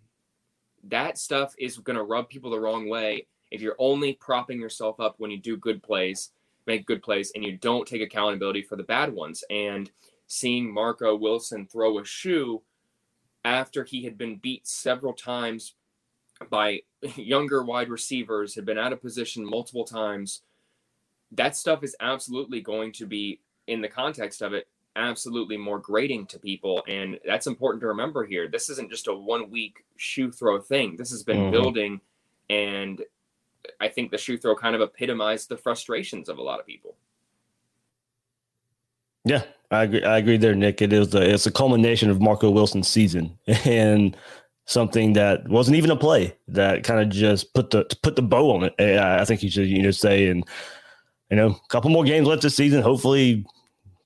[0.85, 5.01] That stuff is going to rub people the wrong way if you're only propping yourself
[5.01, 6.31] up when you do good plays,
[6.67, 9.43] make good plays, and you don't take accountability for the bad ones.
[9.51, 9.91] And
[10.27, 12.63] seeing Marco Wilson throw a shoe
[13.45, 15.75] after he had been beat several times
[16.49, 16.81] by
[17.17, 20.43] younger wide receivers, had been out of position multiple times,
[21.33, 26.27] that stuff is absolutely going to be, in the context of it, absolutely more grating
[26.27, 26.83] to people.
[26.89, 28.49] And that's important to remember here.
[28.49, 31.53] This isn't just a one week shoe throw thing, this has been mm-hmm.
[31.53, 32.01] building.
[32.49, 33.03] And
[33.81, 36.97] I think the shoe throw kind of epitomized the frustrations of a lot of people.
[39.25, 40.03] Yeah, I agree.
[40.03, 40.81] I agree there, Nick.
[40.81, 44.17] It is a, it's a culmination of Marco Wilson's season and
[44.67, 48.51] something that wasn't even a play that kind of just put the put the bow
[48.51, 48.81] on it.
[48.81, 50.45] I think you should you know say and
[51.31, 52.83] you know a couple more games left this season.
[52.83, 53.45] Hopefully,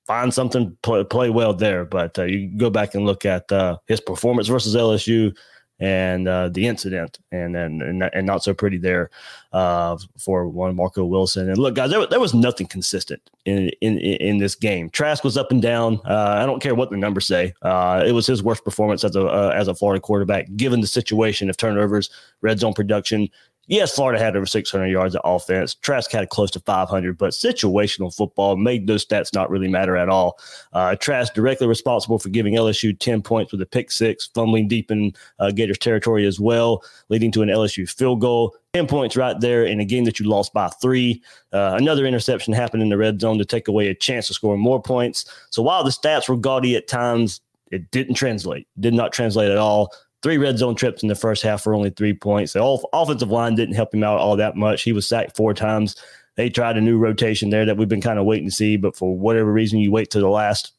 [0.07, 1.85] find something play, play well there.
[1.85, 5.35] But uh, you go back and look at uh, his performance versus LSU
[5.79, 9.09] and uh, the incident, and then and, and, not so pretty there
[9.51, 11.49] uh, for one Marco Wilson.
[11.49, 14.89] And look, guys, there, there was nothing consistent in, in in this game.
[14.89, 15.99] Trask was up and down.
[16.05, 17.53] Uh, I don't care what the numbers say.
[17.61, 20.87] Uh, it was his worst performance as a uh, as a Florida quarterback, given the
[20.87, 22.09] situation of turnovers,
[22.41, 23.29] red zone production,
[23.67, 25.73] Yes, Florida had over 600 yards of offense.
[25.73, 30.07] Trask had close to 500, but situational football made those stats not really matter at
[30.07, 30.39] all.
[30.73, 34.91] Uh, Trask directly responsible for giving LSU 10 points with a pick six, fumbling deep
[34.91, 38.55] in uh, Gators territory as well, leading to an LSU field goal.
[38.75, 41.23] 10 points right there in a game that you lost by three.
[41.51, 44.57] Uh, another interception happened in the red zone to take away a chance to score
[44.57, 45.25] more points.
[45.49, 49.57] So while the stats were gaudy at times, it didn't translate, did not translate at
[49.57, 49.91] all
[50.25, 52.53] three red zone trips in the first half for only three points.
[52.53, 54.81] The offensive line didn't help him out all that much.
[54.81, 55.95] He was sacked four times.
[56.33, 58.97] They tried a new rotation there that we've been kind of waiting to see, but
[58.97, 60.73] for whatever reason, you wait to the last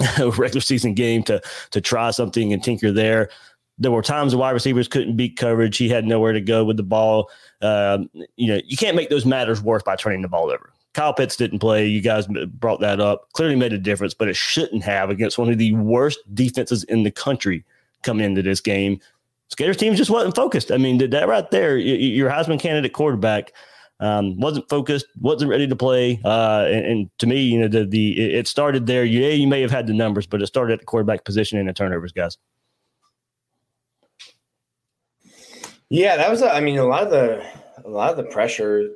[0.18, 3.30] regular season game to to try something and tinker there.
[3.78, 5.76] There were times the wide receivers couldn't beat coverage.
[5.76, 7.30] He had nowhere to go with the ball.
[7.62, 10.72] Um, you know, you can't make those matters worse by turning the ball over.
[10.94, 11.86] Kyle Pitts didn't play.
[11.86, 13.28] You guys brought that up.
[13.34, 17.04] Clearly made a difference, but it shouldn't have against one of the worst defenses in
[17.04, 17.64] the country
[18.02, 19.00] coming into this game.
[19.48, 20.70] Skaters team just wasn't focused.
[20.70, 23.52] I mean, did that right there, your Heisman candidate quarterback
[24.00, 26.20] um, wasn't focused, wasn't ready to play.
[26.24, 29.04] Uh, and, and, to me, you know, the the it started there.
[29.04, 31.68] Yeah, you may have had the numbers, but it started at the quarterback position and
[31.68, 32.38] the turnovers, guys.
[35.90, 36.42] Yeah, that was.
[36.42, 37.44] I mean, a lot of the
[37.84, 38.88] a lot of the pressure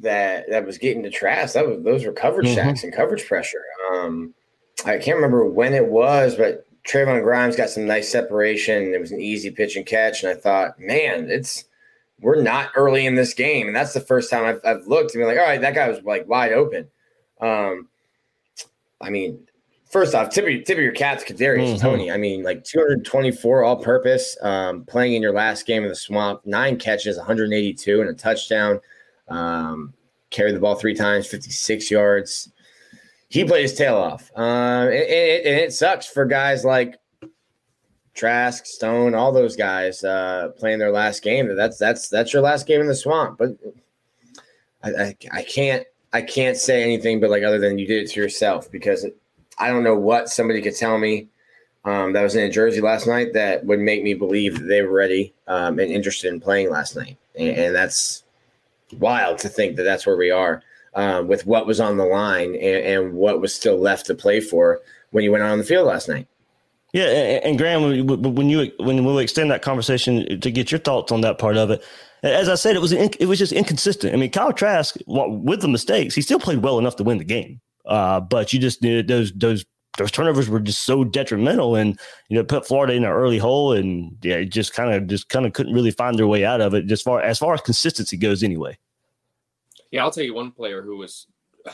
[0.00, 1.54] that that was getting to Trask.
[1.54, 2.54] That was those were coverage mm-hmm.
[2.54, 3.62] sacks and coverage pressure.
[3.92, 4.34] Um,
[4.84, 8.92] I can't remember when it was, but Trevon Grimes got some nice separation.
[8.94, 11.64] It was an easy pitch and catch, and I thought, man, it's
[12.20, 15.22] we're not early in this game, and that's the first time I've, I've looked and
[15.22, 16.88] be like, all right, that guy was like wide open.
[17.40, 17.88] Um,
[19.00, 19.46] I mean,
[19.90, 21.82] first off, tip of, tip of your cats, Kadarius mm-hmm.
[21.82, 22.10] Toney.
[22.10, 26.78] I mean, like 224 all-purpose, um, playing in your last game in the swamp, nine
[26.78, 28.80] catches, 182, and a touchdown.
[29.28, 29.94] Um,
[30.30, 32.50] carried the ball three times, 56 yards
[33.34, 34.30] he played his tail off.
[34.36, 37.00] Uh, and, it, and, it, sucks for guys like
[38.14, 41.52] Trask, Stone, all those guys uh, playing their last game.
[41.56, 43.38] That's that's that's your last game in the swamp.
[43.38, 43.56] But
[44.84, 48.12] I, I, I can't I can't say anything but like other than you did it
[48.12, 49.04] to yourself because
[49.58, 51.26] I don't know what somebody could tell me
[51.84, 54.94] um, that was in Jersey last night that would make me believe that they were
[54.94, 57.16] ready um, and interested in playing last night.
[57.36, 58.22] And, and, that's
[58.98, 60.62] wild to think that that's where we are
[60.94, 64.40] um, with what was on the line and, and, what was still left to play
[64.40, 64.80] for
[65.10, 66.26] when you went out on the field last night.
[66.92, 71.22] Yeah, and Graham, when you when we extend that conversation to get your thoughts on
[71.22, 71.82] that part of it,
[72.22, 74.14] as I said, it was it was just inconsistent.
[74.14, 77.24] I mean, Kyle Trask, with the mistakes, he still played well enough to win the
[77.24, 77.60] game.
[77.84, 79.64] Uh, but you just needed those those
[79.98, 83.72] those turnovers were just so detrimental and you know put Florida in an early hole
[83.72, 86.74] and yeah just kind of just kind of couldn't really find their way out of
[86.74, 88.76] it just far as far as consistency goes anyway.
[89.94, 91.28] Yeah, I'll tell you one player who was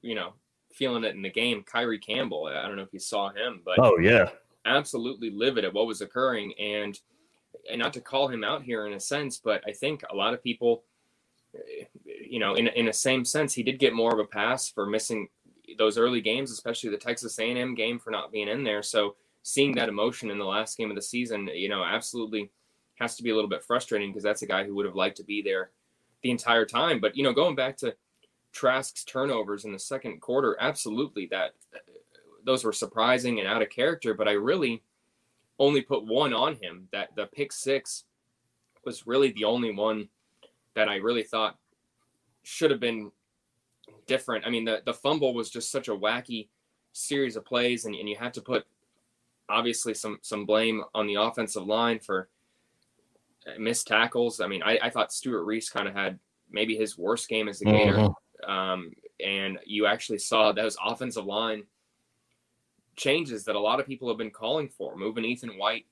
[0.00, 0.34] you know
[0.72, 2.46] feeling it in the game, Kyree Campbell.
[2.46, 4.28] I don't know if you saw him, but oh yeah,
[4.64, 6.96] absolutely livid at what was occurring and
[7.68, 10.34] and not to call him out here in a sense, but I think a lot
[10.34, 10.84] of people
[11.56, 14.70] eh, you know in in a same sense he did get more of a pass
[14.70, 15.26] for missing
[15.76, 18.84] those early games, especially the Texas A&M game for not being in there.
[18.84, 22.52] So seeing that emotion in the last game of the season, you know, absolutely
[23.00, 25.16] has to be a little bit frustrating because that's a guy who would have liked
[25.16, 25.70] to be there
[26.24, 27.00] the entire time.
[27.00, 27.94] But you know, going back to
[28.52, 31.52] Trask's turnovers in the second quarter, absolutely that
[32.44, 34.14] those were surprising and out of character.
[34.14, 34.82] But I really
[35.60, 36.88] only put one on him.
[36.90, 38.04] That the pick six
[38.84, 40.08] was really the only one
[40.74, 41.58] that I really thought
[42.42, 43.12] should have been
[44.06, 44.46] different.
[44.46, 46.48] I mean, the, the fumble was just such a wacky
[46.92, 48.64] series of plays, and, and you had to put
[49.50, 52.28] obviously some some blame on the offensive line for
[53.58, 54.40] missed tackles.
[54.40, 56.18] I mean, I, I thought Stewart Reese kind of had
[56.50, 57.94] maybe his worst game as a Gator.
[57.94, 58.50] Mm-hmm.
[58.50, 58.92] Um,
[59.24, 61.64] and you actually saw those offensive line
[62.96, 65.86] changes that a lot of people have been calling for, moving Ethan White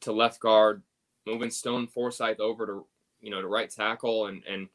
[0.00, 0.82] to left guard,
[1.26, 2.86] moving Stone Forsythe over to
[3.20, 4.68] you know to right tackle, and and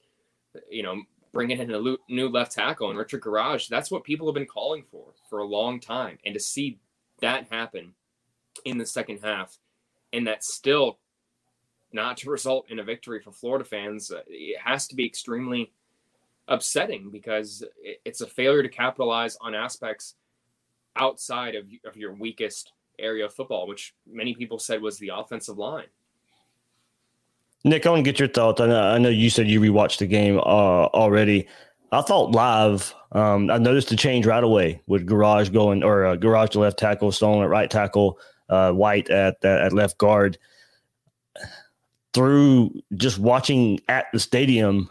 [0.70, 3.68] you know bringing in a new left tackle and Richard Gouraige.
[3.68, 6.18] That's what people have been calling for for a long time.
[6.26, 6.80] And to see
[7.22, 7.94] that happen
[8.66, 9.58] in the second half
[10.12, 11.00] and that still
[11.94, 15.72] not to result in a victory for Florida fans, uh, it has to be extremely
[16.48, 17.64] upsetting because
[18.06, 20.16] it's a failure to capitalize on aspects
[20.96, 25.58] outside of, of your weakest area of football, which many people said was the offensive
[25.58, 25.88] line.
[27.64, 28.60] Nick, I want to get your thoughts.
[28.60, 31.48] I know, I know you said you rewatched the game uh, already.
[31.92, 36.16] I thought live, um, I noticed the change right away with Garage going or uh,
[36.16, 38.18] Gouraige to left tackle, Stone at right tackle,
[38.50, 40.38] uh, White at at left guard.
[42.14, 44.90] Through just watching at the stadium,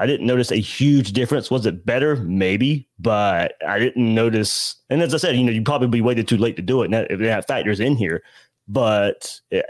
[0.00, 1.50] I didn't notice a huge difference.
[1.50, 2.16] Was it better?
[2.16, 4.76] Maybe, but I didn't notice.
[4.88, 6.86] And as I said, you know, you probably waited too late to do it.
[6.86, 8.22] And that, that factors in here
[8.68, 9.66] but it,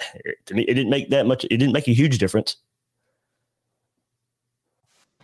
[0.50, 1.44] it didn't make that much.
[1.44, 2.56] It didn't make a huge difference.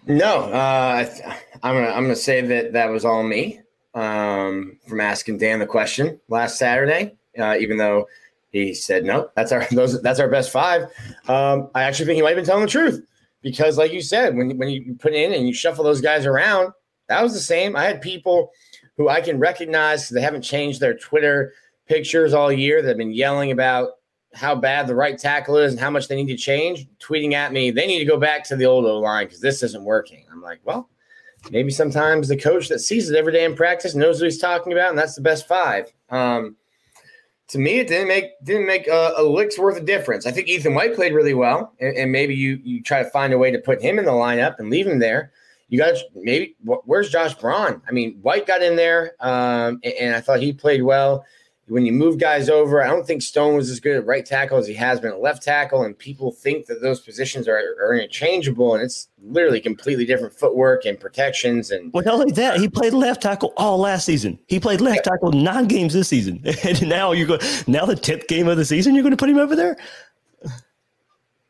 [0.07, 1.07] No, uh,
[1.63, 3.61] I'm gonna I'm gonna say that that was all me
[3.95, 7.15] um, from asking Dan the question last Saturday.
[7.39, 8.09] Uh, even though
[8.51, 10.83] he said no, that's our those that's our best five.
[11.29, 13.05] Um, I actually think he might have been telling the truth
[13.43, 16.73] because, like you said, when when you put in and you shuffle those guys around,
[17.09, 17.77] that was the same.
[17.77, 18.53] I had people
[18.97, 21.53] who I can recognize because they haven't changed their Twitter
[21.87, 23.93] pictures all year They've been yelling about
[24.35, 27.53] how bad the right tackle is and how much they need to change, tweeting at
[27.53, 30.25] me, they need to go back to the old O line because this isn't working.
[30.31, 30.91] I'm like, well,
[31.51, 34.73] maybe sometimes the coach that sees it every day in practice knows what he's talking
[34.73, 35.91] about, and that's the best five.
[36.11, 36.57] Um,
[37.49, 40.27] to me, it didn't make didn't make a, a, lick's worth of difference.
[40.27, 43.33] I think Ethan White played really well, and, and, maybe you you try to find
[43.33, 45.33] a way to put him in the lineup and leave him there.
[45.71, 47.81] You got maybe where's Josh Braun?
[47.89, 51.25] I mean, White got in there, um, and, and I thought he played well
[51.69, 54.59] when you move guys over, I don't think Stone was as good at right tackle
[54.59, 57.95] as he has been at left tackle, and people think that those positions are, are
[57.95, 61.71] interchangeable, and it's literally completely different footwork and protections.
[61.71, 64.39] And well, not only that, he played left tackle all last season.
[64.47, 65.13] He played left yeah.
[65.13, 68.65] tackle nine games this season, and now you're going now the tenth game of the
[68.65, 69.77] season, you're going to put him over there.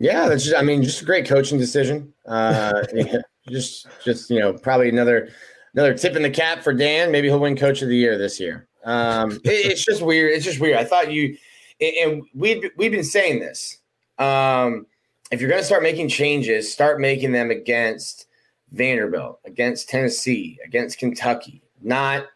[0.01, 2.13] Yeah, that's just, I mean, just a great coaching decision.
[2.27, 5.31] Uh, yeah, just, just you know, probably another
[5.75, 7.13] another tip in the cap for Dan.
[7.13, 8.69] Maybe he'll win Coach of the Year this year.
[8.89, 10.33] Um, it, it's just weird.
[10.33, 10.79] It's just weird.
[10.79, 11.37] I thought you,
[11.81, 13.79] and we've we've been saying this.
[14.19, 14.87] Um,
[15.31, 18.27] if you're going to start making changes, start making them against
[18.73, 22.27] Vanderbilt, against Tennessee, against Kentucky, not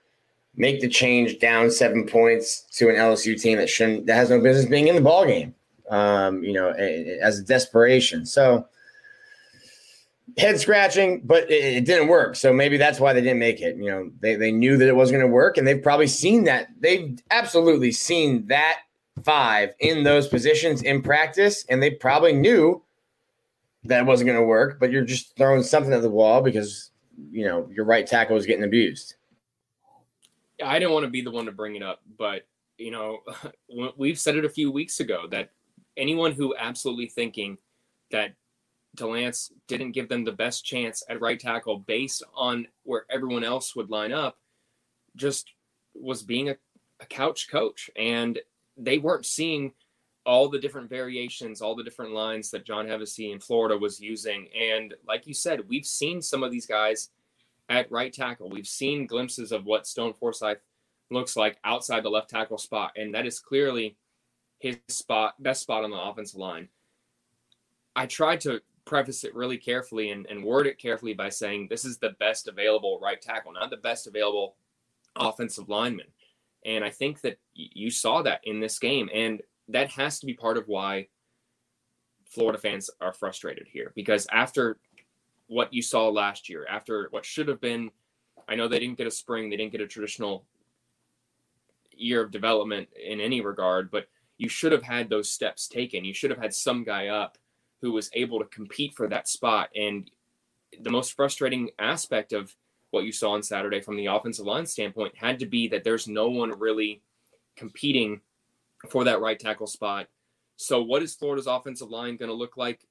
[0.55, 4.38] make the change down seven points to an LSU team that shouldn't that has no
[4.38, 5.55] business being in the ball game.
[5.88, 8.25] Um, you know, as a desperation.
[8.27, 8.67] So
[10.38, 12.37] head scratching, but it, it, didn't work.
[12.37, 13.77] So maybe that's why they didn't make it.
[13.77, 16.45] You know, they, they knew that it wasn't going to work, and they've probably seen
[16.45, 16.68] that.
[16.81, 18.81] They've absolutely seen that
[19.25, 22.83] five in those positions in practice, and they probably knew
[23.85, 24.79] that it wasn't going to work.
[24.81, 26.90] But you're just throwing something at the wall because
[27.31, 29.14] you know your right tackle is getting abused.
[30.64, 32.47] I didn't want to be the one to bring it up, but
[32.79, 33.21] you know,
[33.97, 35.51] we've said it a few weeks ago that
[35.97, 37.59] anyone who absolutely thinking
[38.11, 38.35] that
[38.96, 43.74] Delance didn't give them the best chance at right tackle based on where everyone else
[43.74, 44.38] would line up
[45.16, 45.52] just
[45.94, 46.57] was being a,
[47.00, 47.90] a couch coach.
[47.96, 48.38] And
[48.76, 49.72] they weren't seeing
[50.24, 54.48] all the different variations, all the different lines that John Hevesy in Florida was using.
[54.59, 57.11] And like you said, we've seen some of these guys
[57.68, 58.48] at right tackle.
[58.48, 60.59] We've seen glimpses of what Stone Forsythe
[61.11, 63.96] looks like outside the left tackle spot, and that is clearly
[64.59, 66.68] his spot, best spot on the offensive line.
[67.94, 71.85] I tried to preface it really carefully and, and word it carefully by saying this
[71.85, 74.57] is the best available right tackle, not the best available
[75.16, 76.07] offensive lineman.
[76.64, 79.09] And I think that you saw that in this game.
[79.12, 81.09] And that has to be part of why
[82.27, 84.79] Florida fans are frustrated here because after
[85.49, 87.90] what you saw last year, after what should have been,
[88.49, 90.47] I know they didn't get a spring, they didn't get a traditional
[91.95, 94.07] year of development in any regard, but
[94.38, 96.05] you should have had those steps taken.
[96.05, 97.38] You should have had some guy up
[97.83, 99.68] who was able to compete for that spot.
[99.77, 100.11] And
[100.81, 102.55] the most frustrating aspect of
[102.92, 106.07] what you saw on Saturday from the offensive line standpoint had to be that there's
[106.07, 107.03] no one really
[107.57, 108.21] competing
[108.88, 110.07] for that right tackle spot.
[110.57, 112.87] So, what is Florida's offensive line going to look like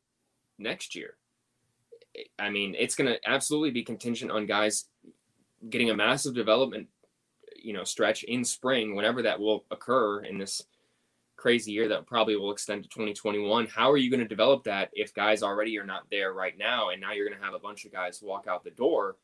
[0.60, 1.16] next year?
[2.38, 4.86] I mean, it's going to absolutely be contingent on guys
[5.70, 6.88] getting a massive development,
[7.56, 10.64] you know, stretch in spring, whenever that will occur in this
[11.42, 13.66] crazy year that probably will extend to 2021.
[13.66, 16.90] How are you going to develop that if guys already are not there right now,
[16.90, 19.18] and now you're going to have a bunch of guys walk out the door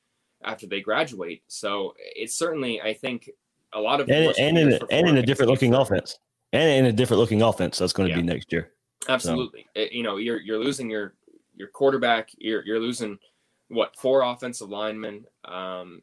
[0.44, 1.44] after they graduate?
[1.48, 3.30] So it's certainly, I think,
[3.74, 6.18] a lot of and, and in, and in a different looking offense
[6.54, 8.22] and in a different looking offense that's going to yeah.
[8.22, 8.72] be next year.
[9.08, 9.68] Absolutely.
[9.76, 9.82] So.
[9.82, 11.14] It, you know, you're you're losing your
[11.56, 12.30] your quarterback.
[12.40, 13.20] You're you're losing
[13.68, 15.26] what four offensive linemen.
[15.46, 16.02] Um,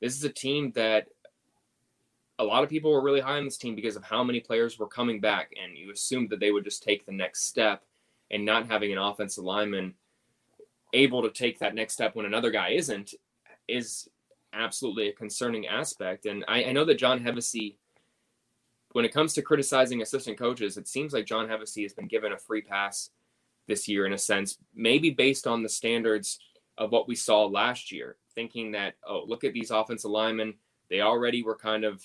[0.00, 1.08] this is a team that
[2.38, 4.78] a lot of people were really high on this team because of how many players
[4.78, 7.82] were coming back, and you assumed that they would just take the next step,
[8.30, 9.94] and not having an offensive lineman
[10.92, 13.14] able to take that next step when another guy isn't
[13.68, 14.08] is
[14.52, 16.26] absolutely a concerning aspect.
[16.26, 17.76] And I, I know that John Hevesy
[18.96, 22.32] when it comes to criticizing assistant coaches, it seems like John Hevesy has been given
[22.32, 23.10] a free pass
[23.68, 26.38] this year in a sense, maybe based on the standards
[26.78, 30.54] of what we saw last year, thinking that, oh, look at these offensive linemen.
[30.88, 32.02] They already were kind of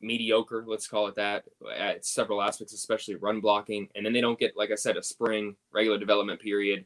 [0.00, 1.44] mediocre, let's call it that,
[1.76, 3.88] at several aspects, especially run blocking.
[3.94, 6.84] And then they don't get, like I said, a spring regular development period.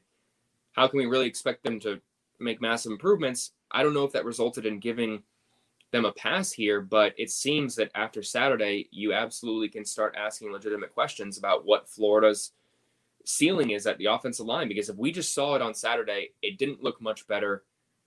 [0.73, 2.01] How can we really expect them to
[2.41, 3.53] make massive improvements?
[3.71, 5.23] I don't know if that resulted in giving
[5.93, 10.53] them a pass here, but it seems that after Saturday, you absolutely can start asking
[10.53, 12.53] legitimate questions about what Florida's
[13.25, 14.67] ceiling is at the offensive line.
[14.67, 17.63] Because if we just saw it on Saturday, it didn't look much better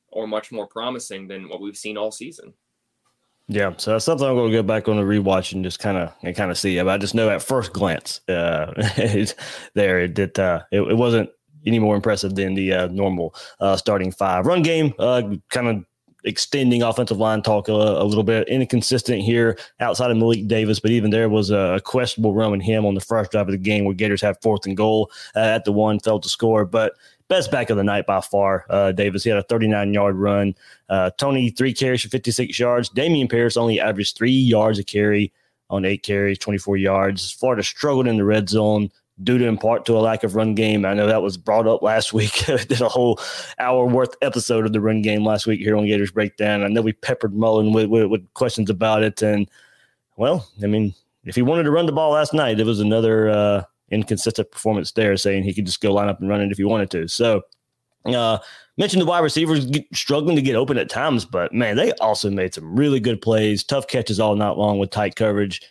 [0.10, 2.54] or much more promising than what we've seen all season.
[3.50, 5.98] Yeah, so that's something I'm going to go back on the rewatch and just kind
[5.98, 6.78] of and kind of see.
[6.78, 8.74] But I just know at first glance, uh,
[9.74, 10.38] there it did.
[10.38, 11.30] Uh, it, it, wasn't
[11.66, 14.46] any more impressive than the uh, normal uh, starting five.
[14.46, 15.86] Run game, uh, kind of
[16.26, 18.50] extending offensive line talk a, a, little bit.
[18.50, 22.86] Inconsistent here outside of Malik Davis, but even there was a, questionable run with him
[22.86, 25.64] on the first drive of the game where Gators had fourth and goal uh, at
[25.64, 26.66] the one, failed to score.
[26.66, 26.94] But
[27.28, 29.24] best back of the night by far, uh, Davis.
[29.24, 30.56] He had a 39 yard run.
[30.90, 32.90] Uh, Toney, three carries for 56 yards.
[32.90, 35.32] Dameon Pierce only averaged three yards a carry
[35.70, 37.32] on eight carries, 24 yards.
[37.32, 38.90] Florida struggled in the red zone
[39.24, 40.86] due to in part to a lack of run game.
[40.86, 42.46] I know that was brought up last week.
[42.46, 43.20] did a whole
[43.60, 46.64] hour worth episode of the run game last week here on Gators Breakdown.
[46.64, 49.22] I know we peppered Mullen with, with, with, questions about it.
[49.22, 49.50] And,
[50.16, 50.94] well, I mean,
[51.26, 54.92] if he wanted to run the ball last night, it was another uh, inconsistent performance
[54.92, 57.08] there, saying he could just go line up and run it if he wanted to.
[57.08, 57.42] So,
[58.06, 58.40] uh,
[58.78, 62.54] mentioned the wide receivers struggling to get open at times, but man, they also made
[62.54, 65.62] some really good plays, tough catches all night long with tight coverage.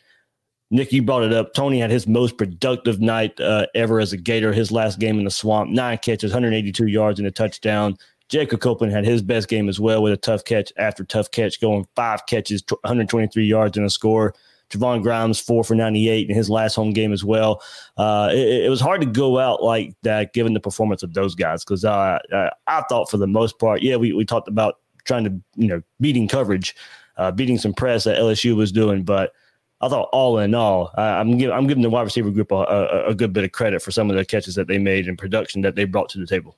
[0.71, 1.55] Nick, you brought it up.
[1.55, 4.53] Toney had his most productive night uh, ever as a Gator.
[4.53, 7.97] His last game in the swamp, nine catches, 182 yards, and a touchdown.
[8.29, 11.61] Jacob Copeland had his best game as well with a tough catch after tough catch,
[11.61, 14.35] going five catches, 123 yards, and a score.
[14.71, 17.63] Trevon Grimes, four for 98 in his last home game as well.
[17.97, 21.35] Uh, it, it, was hard to go out like that given the performance of those
[21.35, 22.19] guys because uh,
[22.67, 25.83] I thought for the most part, yeah, we, we talked about trying to, you know,
[26.01, 26.75] beating coverage,
[27.17, 29.33] uh, beating some press that LSU was doing, but–
[29.81, 33.07] I thought all in all, I'm giving I'm giving the wide receiver group a, a,
[33.09, 35.61] a, good bit of credit for some of the catches that they made and production
[35.63, 36.57] that they brought to the table.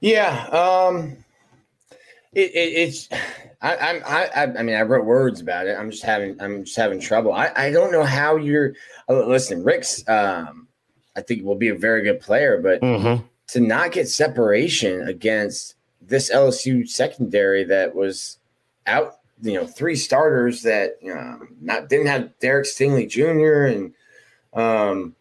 [0.00, 1.16] Yeah, um,
[2.32, 3.08] it, it, it's
[3.64, 5.78] I, I'm I I mean I wrote words about it.
[5.78, 7.32] I'm just having I'm just having trouble.
[7.32, 8.74] I, I don't know how you're.
[9.08, 10.68] Uh, listen, Rick's um,
[11.16, 13.24] I think will be a very good player, but mm-hmm.
[13.48, 18.38] to not get separation against this LSU secondary that was
[18.86, 23.64] out you know three starters that um, not didn't have Derek Stingley Jr.
[23.64, 23.94] and
[24.52, 25.16] um,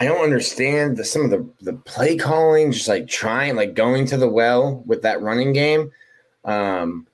[0.00, 4.06] I don't understand the, some of the the play calling, just like trying like going
[4.06, 5.92] to the well with that running game.
[6.46, 7.07] Um,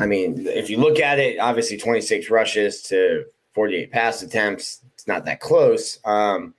[0.00, 5.06] I mean, if you look at it, obviously 26 rushes to 48 pass attempts, it's
[5.06, 5.98] not that close.
[6.04, 6.54] Um,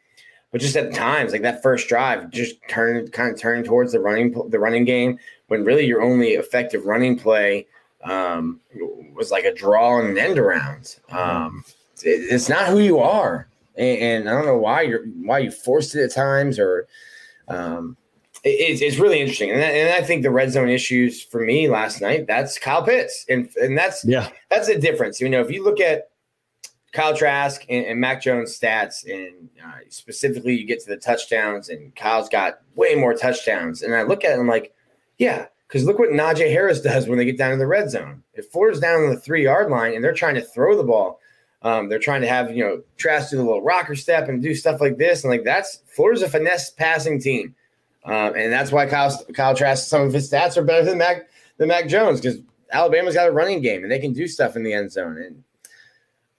[0.51, 3.99] but just at times, like that first drive, just turn kind of turn towards the
[3.99, 5.17] running the running game
[5.47, 7.67] when really your only effective running play
[8.03, 8.59] um,
[9.15, 10.97] was like a draw and an end around.
[11.09, 11.63] Um,
[12.03, 15.51] it, it's not who you are, and, and, I don't know why you're why you
[15.51, 16.87] forced it at times or.
[17.47, 17.97] Um,
[18.43, 22.01] it's, it's really interesting, and, and I think the red zone issues for me last
[22.01, 22.25] night.
[22.27, 25.21] That's Kyle Pitts, and and that's yeah, that's a difference.
[25.21, 26.09] You know, if you look at
[26.91, 31.69] Kyle Trask and, and Mac Jones stats, and uh, specifically you get to the touchdowns,
[31.69, 34.73] and Kyle's got way more touchdowns, and I look at it, I'm like,
[35.19, 38.23] yeah, because look what Najee Harris does when they get down in the red zone.
[38.33, 41.19] If Florida's down on the three yard line and they're trying to throw the ball,
[41.61, 44.55] um, they're trying to have you know Trask do the little rocker step and do
[44.55, 47.53] stuff like this, and like that's Florida's a finesse passing team.
[48.03, 51.29] Um, and that's why Kyle, Kyle Trask, some of his stats are better than Mac
[51.57, 52.39] than Mac Jones because
[52.71, 55.17] Alabama's got a running game and they can do stuff in the end zone.
[55.17, 55.43] And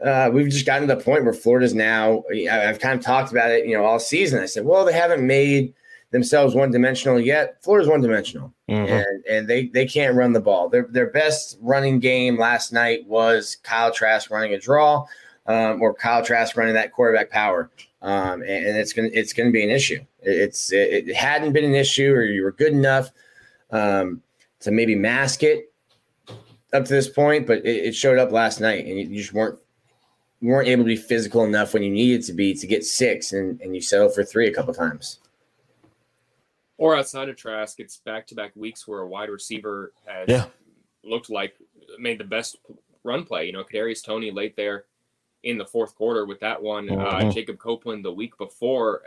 [0.06, 2.24] uh, we've just gotten to the point where Florida's now.
[2.50, 4.40] I've kind of talked about it, you know, all season.
[4.40, 5.74] I said, well, they haven't made
[6.10, 7.62] themselves one dimensional yet.
[7.62, 8.92] Florida's one dimensional, mm-hmm.
[8.92, 10.68] and and they they can't run the ball.
[10.68, 15.06] Their their best running game last night was Kyle Trask running a draw,
[15.46, 17.70] um, or Kyle Trask running that quarterback power
[18.02, 20.04] um, and, and, it's gonna it's gonna be an issue.
[20.20, 23.10] It's it, it, hadn't been an issue, or you were good enough
[23.70, 24.22] um,
[24.60, 25.72] to maybe mask it
[26.72, 29.32] up to this point, but it, it showed up last night, and you, you just
[29.32, 29.56] weren't
[30.40, 33.32] you weren't able to be physical enough when you needed to be to get six,
[33.32, 35.20] and, and you settled for three a couple times.
[36.78, 40.46] Or outside of Trask, it's back to back weeks where a wide receiver has yeah.
[41.04, 41.54] looked like
[42.00, 42.56] made the best
[43.04, 43.46] run play.
[43.46, 44.86] You know, Kadarius Toney late there
[45.42, 46.90] in the fourth quarter with that one.
[46.90, 47.30] Uh, mm-hmm.
[47.30, 49.02] Jacob Copeland the week before.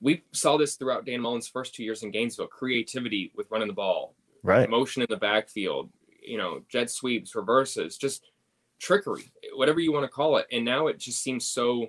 [0.00, 2.46] We saw this throughout Dan Mullen's first two years in Gainesville.
[2.48, 4.68] Creativity with running the ball, right?
[4.68, 5.90] Motion in the backfield,
[6.22, 8.30] you know, jet sweeps, reverses, just
[8.78, 10.46] trickery, whatever you want to call it.
[10.52, 11.88] And now it just seems so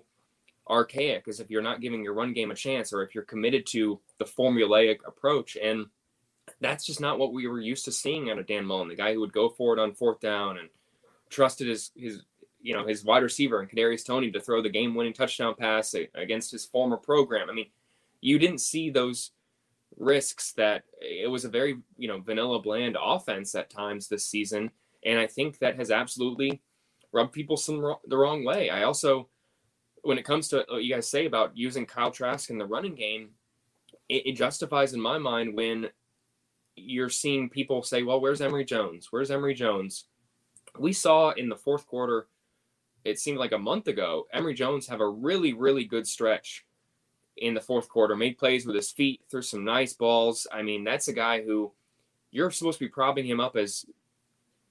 [0.69, 3.65] archaic as if you're not giving your run game a chance or if you're committed
[3.67, 5.57] to the formulaic approach.
[5.61, 5.87] And
[6.61, 9.13] that's just not what we were used to seeing out of Dan Mullen, the guy
[9.13, 10.69] who would go for it on fourth down and
[11.29, 12.21] trusted his his
[12.65, 16.51] you know his wide receiver and Kadarius Toney to throw the game-winning touchdown pass against
[16.51, 17.47] his former program.
[17.47, 17.69] I mean,
[18.21, 19.31] you didn't see those
[19.97, 24.71] risks that it was a very you know vanilla bland offense at times this season,
[25.05, 26.63] and I think that has absolutely
[27.11, 28.71] rubbed people some the wrong way.
[28.71, 29.29] I also,
[30.01, 32.95] when it comes to what you guys say about using Kyle Trask in the running
[32.95, 33.29] game,
[34.09, 35.89] it, it justifies in my mind when
[36.75, 39.09] you're seeing people say, "Well, where's Emory Jones?
[39.11, 40.05] Where's Emory Jones?"
[40.79, 42.27] We saw in the fourth quarter
[43.05, 46.65] it seemed like a month ago, Emory Jones have a really, really good stretch
[47.37, 48.15] in the fourth quarter.
[48.15, 50.47] Made plays with his feet, threw some nice balls.
[50.51, 51.71] I mean, that's a guy who
[52.31, 53.85] you're supposed to be propping him up as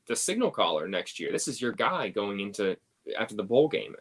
[0.07, 1.31] the signal caller next year.
[1.31, 2.77] This is your guy going into
[3.19, 3.95] after the bowl game.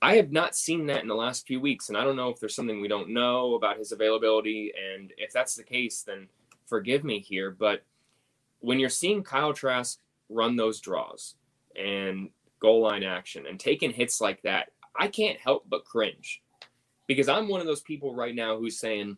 [0.00, 2.38] I have not seen that in the last few weeks, and I don't know if
[2.38, 4.72] there's something we don't know about his availability.
[4.94, 6.28] And if that's the case, then
[6.66, 7.50] forgive me here.
[7.50, 7.82] But
[8.60, 9.98] when you're seeing Kyle Trask
[10.28, 11.34] run those draws
[11.74, 16.42] and goal line action and taking hits like that, I can't help but cringe
[17.06, 19.16] because I'm one of those people right now who's saying,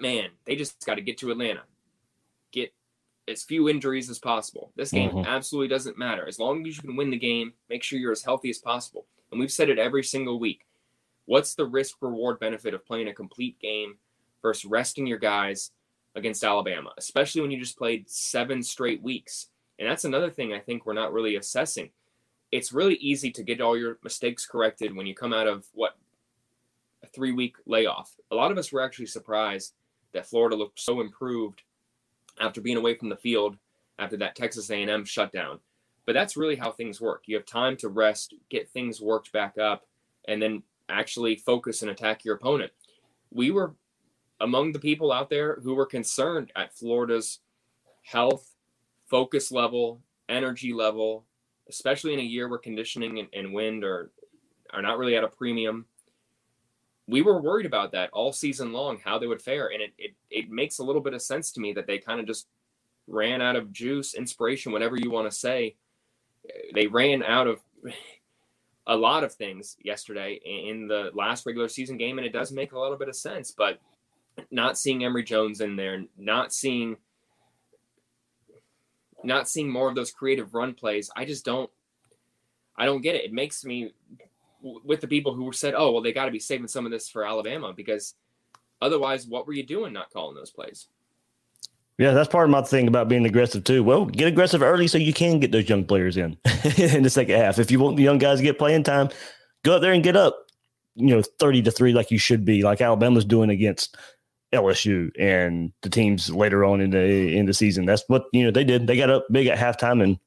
[0.00, 1.62] man, they just got to get to Atlanta,
[2.52, 2.74] get
[3.28, 4.72] as few injuries as possible.
[4.76, 5.26] This game mm-hmm.
[5.26, 6.26] absolutely doesn't matter.
[6.26, 9.06] As long as you can win the game, make sure you're as healthy as possible.
[9.30, 10.66] And we've said it every single week.
[11.26, 13.96] What's the risk reward benefit of playing a complete game
[14.42, 15.70] versus resting your guys
[16.14, 19.48] against Alabama, especially when you just played seven straight weeks?
[19.78, 21.90] And that's another thing I think we're not really assessing
[22.54, 25.96] it's really easy to get all your mistakes corrected when you come out of what
[27.02, 28.14] a three week layoff.
[28.30, 29.74] A lot of us were actually surprised
[30.12, 31.62] that Florida looked so improved
[32.40, 33.56] after being away from the field
[33.98, 35.58] after that Texas A&M shutdown.
[36.06, 37.24] But that's really how things work.
[37.26, 39.84] You have time to rest, get things worked back up,
[40.28, 42.70] and then actually focus and attack your opponent.
[43.32, 43.74] We were
[44.38, 47.40] among the people out there who were concerned at Florida's
[48.02, 48.48] health,
[49.10, 51.26] focus level, energy level,
[51.68, 54.10] especially in a year where conditioning and, and wind are
[54.72, 55.86] are not really at a premium.
[57.06, 60.14] We were worried about that all season long, how they would fare, and it it,
[60.30, 62.48] it makes a little bit of sense to me that they kind of just
[63.06, 65.76] ran out of juice, inspiration, whatever you want to say.
[66.74, 67.60] They ran out of
[68.86, 72.72] a lot of things yesterday in the last regular season game, and it does make
[72.72, 73.50] a little bit of sense.
[73.56, 73.78] But
[74.50, 76.96] not seeing Emory Jones in there, not seeing
[79.24, 81.70] not seeing more of those creative run plays, I just don't
[82.76, 83.24] I don't get it.
[83.24, 83.92] It makes me
[84.62, 87.08] with the people who said, "Oh, well, they got to be saving some of this
[87.08, 88.14] for Alabama because
[88.80, 90.88] otherwise, what were you doing not calling those plays?"
[91.98, 93.84] Yeah, that's part of my thing about being aggressive too.
[93.84, 96.36] Well, get aggressive early so you can get those young players in
[96.78, 97.58] in the second half.
[97.58, 99.10] If you want the young guys to get playing time,
[99.62, 100.46] go out there and get up,
[100.96, 103.96] you know, thirty to three like you should be, like Alabama's doing against
[104.54, 107.84] LSU and the teams later on in the in the season.
[107.84, 108.86] That's what you know they did.
[108.86, 110.18] They got up big at halftime and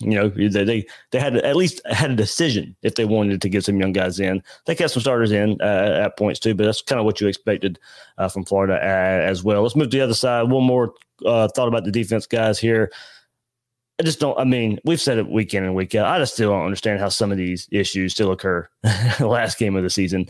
[0.00, 3.48] you know they they, they had at least had a decision if they wanted to
[3.48, 4.42] get some young guys in.
[4.66, 7.26] They got some starters in uh, at points too, but that's kind of what you
[7.26, 7.78] expected
[8.18, 9.62] uh, from Florida uh, as well.
[9.62, 10.50] Let's move to the other side.
[10.50, 12.90] One more uh, thought about the defense guys here.
[14.00, 14.38] I just don't.
[14.38, 16.06] I mean, we've said it week in and week out.
[16.06, 18.66] I just still don't understand how some of these issues still occur.
[19.20, 20.26] last game of the season,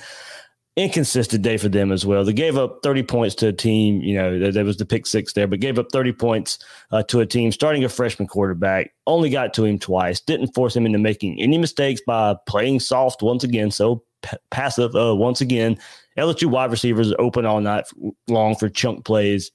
[0.77, 2.25] inconsistent day for them as well.
[2.25, 5.33] They gave up 30 points to a team, you know, there, was the pick six
[5.33, 6.59] there, but gave up 30 points
[6.91, 10.75] uh, to a team starting a freshman quarterback, only got to him twice, didn't force
[10.75, 13.71] him into making any mistakes by playing soft once again.
[13.71, 15.79] So p- passive uh, once again.
[16.17, 17.85] LSU wide receivers open all night
[18.29, 19.51] long for chunk plays.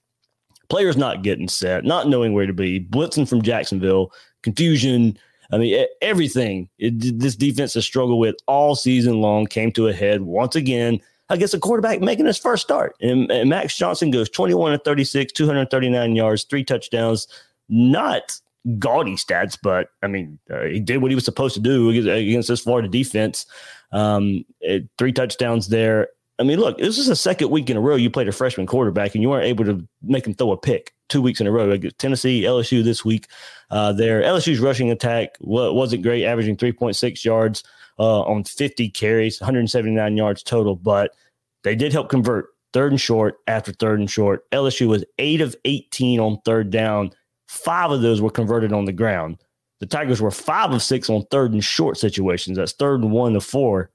[0.69, 4.11] Players not getting set, not knowing where to be, blitzing from Jacksonville,
[4.41, 5.17] confusion.
[5.51, 9.93] I mean, everything it, this defense has struggled with all season long came to a
[9.93, 12.95] head once again against a quarterback making his first start.
[13.01, 17.27] And, and Max Johnson goes 21 to 36, 239 yards, three touchdowns.
[17.67, 18.39] Not
[18.79, 22.47] gaudy stats, but I mean, uh, he did what he was supposed to do against
[22.47, 23.45] this Florida defense.
[23.91, 26.09] Um, it, three touchdowns there.
[26.37, 28.67] I mean, look, this is the second week in a row you played a freshman
[28.67, 31.51] quarterback and you weren't able to make him throw a pick two weeks in a
[31.51, 31.77] row.
[31.97, 33.27] Tennessee, LSU this week.
[33.69, 37.63] Uh, their LSU's rushing attack wasn't great, averaging 3.6 yards
[37.99, 41.15] uh, on 50 carries, 179 yards total, but
[41.63, 44.49] they did help convert third and short after third and short.
[44.51, 47.11] LSU was eight of 18 on third down.
[47.47, 49.37] Five of those were converted on the ground.
[49.79, 52.57] The Tigers were five of six on third and short situations.
[52.57, 53.91] That's third and one to four.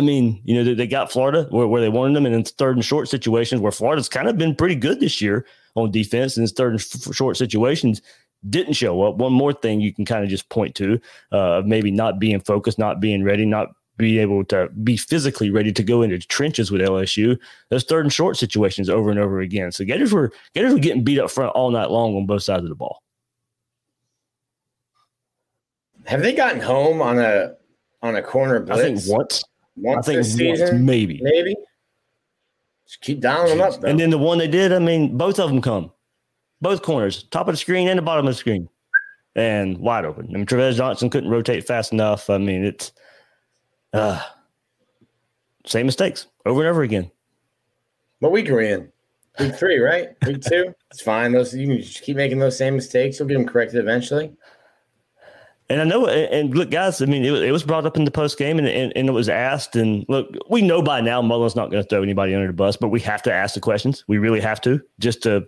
[0.00, 2.42] I mean, you know, they, they got Florida where, where, they wanted them, and in
[2.42, 5.44] third and short situations where Florida's kind of been pretty good this year
[5.74, 8.00] on defense in third and f- short situations
[8.48, 9.16] didn't show up.
[9.16, 10.98] One more thing you can kind of just point to,
[11.32, 15.70] uh, maybe not being focused, not being ready, not being able to be physically ready
[15.70, 17.38] to go into trenches with LSU.
[17.68, 19.70] Those third and short situations over and over again.
[19.70, 22.62] So Gators were Gators were getting beat up front all night long on both sides
[22.62, 23.02] of the ball.
[26.06, 27.56] Have they gotten home on a
[28.00, 28.80] on a corner blitz?
[28.80, 29.44] I think once.
[29.76, 31.20] Once I think this season, once, maybe.
[31.22, 31.56] Maybe.
[32.86, 33.80] Just keep dialing them up.
[33.80, 33.88] Though.
[33.88, 35.92] And then the one they did, I mean, both of them come
[36.60, 38.68] both corners, top of the screen and the bottom of the screen,
[39.34, 40.26] and wide open.
[40.30, 42.28] I mean, Travis Johnson couldn't rotate fast enough.
[42.28, 42.92] I mean, it's
[43.92, 44.22] uh,
[45.66, 47.10] same mistakes over and over again.
[48.18, 48.92] What week are we in?
[49.38, 50.10] Week three, right?
[50.26, 50.74] Week two.
[50.90, 51.30] It's fine.
[51.30, 53.16] Those you can just keep making those same mistakes.
[53.20, 54.32] You'll get them corrected eventually.
[55.70, 58.36] And I know, and look, guys, I mean, it was, brought up in the post
[58.36, 59.76] game and, and, and, it was asked.
[59.76, 62.76] And look, we know by now Mullen's not going to throw anybody under the bus,
[62.76, 64.02] but we have to ask the questions.
[64.08, 65.46] We really have to just to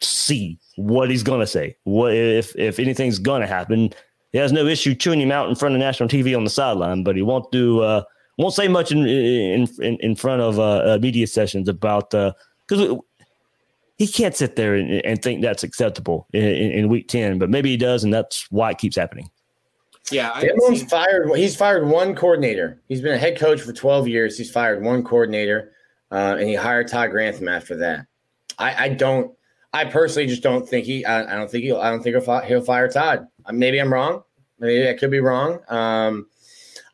[0.00, 1.76] see what he's going to say.
[1.84, 3.92] What if if anything's going to happen?
[4.32, 7.04] He has no issue chewing him out in front of national TV on the sideline,
[7.04, 8.04] but he won't do uh,
[8.38, 12.80] won't say much in in in, in front of uh, uh, media sessions about because
[12.80, 12.96] uh,
[13.98, 17.38] he can't sit there and, and think that's acceptable in, in, week ten.
[17.38, 19.30] But maybe he does, and that's why it keeps happening.
[20.10, 21.30] Yeah, seen- fired.
[21.36, 22.80] He's fired one coordinator.
[22.88, 24.36] He's been a head coach for twelve years.
[24.36, 25.72] He's fired one coordinator,
[26.10, 28.06] uh, and he hired Todd Grantham after that.
[28.58, 29.32] I, I don't.
[29.72, 31.04] I personally just don't think he.
[31.04, 31.80] I, I don't think he'll.
[31.80, 33.26] I don't think he'll, fi- he'll fire Todd.
[33.46, 34.22] Uh, maybe I'm wrong.
[34.58, 35.60] Maybe I could be wrong.
[35.68, 36.26] Um,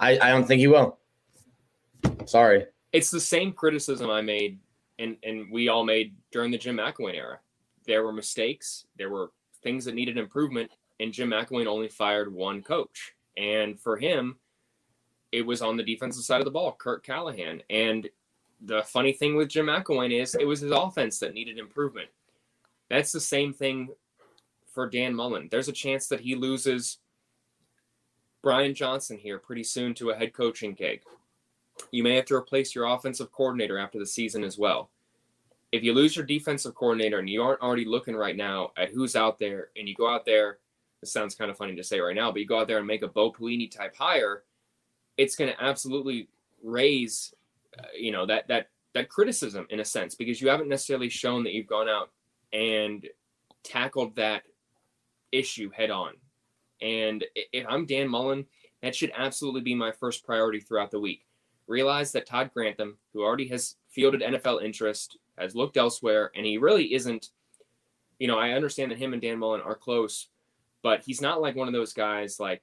[0.01, 0.99] I, I don't think he will.
[2.27, 2.67] Sorry.
[2.93, 4.59] It's the same criticism I made,
[4.99, 7.41] and and we all made during the Jim McElwain era.
[7.87, 8.87] There were mistakes.
[8.97, 9.33] There were
[9.63, 10.71] things that needed improvement,
[11.01, 13.13] and Jim McElwain only fired one coach.
[13.37, 14.37] And for him,
[15.31, 17.63] it was on the defensive side of the ball, Kirk Callahan.
[17.71, 18.09] And
[18.61, 22.09] the funny thing with Jim McElwain is it was his offense that needed improvement.
[22.91, 23.91] That's the same thing
[24.73, 25.49] for Dan Mullen.
[25.51, 26.99] There's a chance that he loses
[28.43, 31.03] Brian Johnson here pretty soon to a head coaching gig.
[31.91, 34.91] You may have to replace your offensive coordinator after the season as well.
[35.71, 39.15] If you lose your defensive coordinator and you aren't already looking right now at who's
[39.15, 40.59] out there, and you go out there,
[41.01, 42.87] this sounds kind of funny to say right now, but you go out there and
[42.87, 44.43] make a Bo Pelini type hire,
[45.17, 46.29] it's going to absolutely
[46.63, 47.35] raise,
[47.79, 51.45] uh, you know, that that that criticism in a sense because you haven't necessarily shown
[51.45, 52.11] that you've gone out
[52.53, 53.07] and
[53.63, 54.43] tackled that
[55.33, 56.15] issue head on.
[56.81, 58.47] And if I'm Dan Mullen,
[58.83, 61.27] that should absolutely be my first priority throughout the week.
[61.67, 66.59] Realize that Todd Grantham, who already has fielded NFL interest, has looked elsewhere, and he
[66.59, 67.31] really isn't.
[68.19, 70.29] You know, I understand that him and Dan Mullen are close,
[70.83, 72.63] but he's not like one of those guys like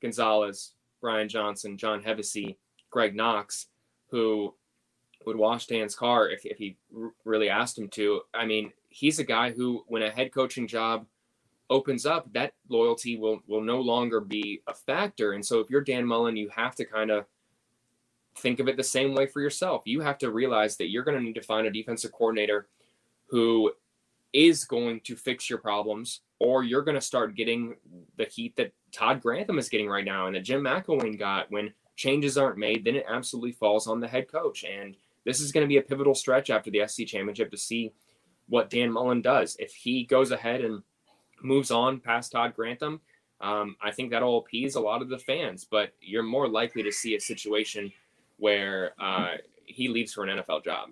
[0.00, 2.56] Gonzales, Brian Johnson, John Hevesy,
[2.90, 3.66] Greg Knox,
[4.10, 4.54] who
[5.26, 8.22] would wash Dan's car if, if he r- really asked him to.
[8.34, 11.06] I mean, he's a guy who, when a head coaching job
[11.70, 15.32] opens up, that loyalty will will no longer be a factor.
[15.32, 17.26] And so, if you're Dan Mullen, you have to kind of
[18.38, 19.82] think of it the same way for yourself.
[19.84, 22.68] You have to realize that you're going to need to find a defensive coordinator
[23.26, 23.72] who
[24.32, 27.74] is going to fix your problems, or you're going to start getting
[28.16, 31.72] the heat that Todd Grantham is getting right now and that Jim McElwain got when
[31.96, 34.64] changes aren't made, then it absolutely falls on the head coach.
[34.64, 37.92] And this is going to be a pivotal stretch after the SC championship to see
[38.48, 39.56] what Dan Mullen does.
[39.58, 40.82] If he goes ahead and
[41.42, 43.00] moves on past Todd Grantham,
[43.40, 45.66] um, I think that'll appease a lot of the fans.
[45.68, 47.92] But you're more likely to see a situation
[48.38, 49.34] where uh,
[49.64, 50.90] he leaves for an NFL job.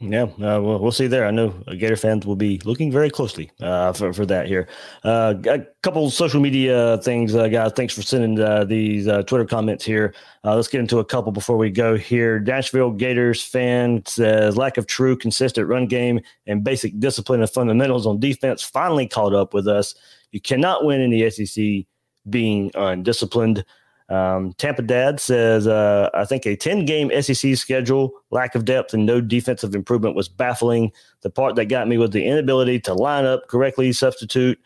[0.00, 1.24] Yeah, uh, we'll, we'll see there.
[1.24, 4.68] I know Gator fans will be looking very closely uh, for, for that here.
[5.04, 7.72] Uh, a couple social media things, uh, guys.
[7.76, 10.12] Thanks for sending uh, these uh, Twitter comments here.
[10.42, 12.40] let's get into a couple before we go here.
[12.40, 18.04] Nashville Gators fan says lack of true, consistent run game and basic discipline and fundamentals
[18.04, 19.94] on defense finally caught up with us.
[20.32, 21.86] You cannot win in the SEC
[22.28, 23.64] being undisciplined.
[24.08, 28.92] Um, Tampa Dad says, uh, I think a 10 game SEC schedule, lack of depth,
[28.92, 30.92] and no defensive improvement was baffling.
[31.22, 34.60] The part that got me was the inability to line up correctly, substitute,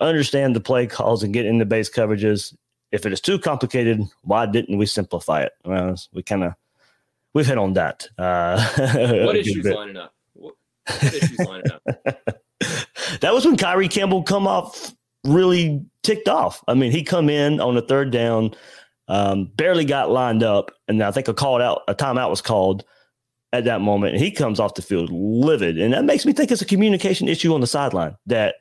[0.00, 2.56] understand the play calls, and get into base coverages.
[2.92, 5.52] If it is too complicated, why didn't we simplify it?
[5.64, 6.54] Well, we kind of
[7.34, 8.06] we've hit on that.
[8.16, 8.64] Uh,
[9.24, 9.74] what issues bit.
[9.74, 10.14] lining up?
[10.34, 10.54] What,
[10.86, 11.82] what issues lining up?
[13.20, 14.94] that was when Kyree Campbell come off
[15.26, 16.62] really ticked off.
[16.68, 18.54] I mean, he come in on the third down,
[19.08, 22.84] um, barely got lined up, and I think a called out, a timeout was called
[23.52, 24.14] at that moment.
[24.14, 27.28] And he comes off the field livid, and that makes me think it's a communication
[27.28, 28.56] issue on the sideline that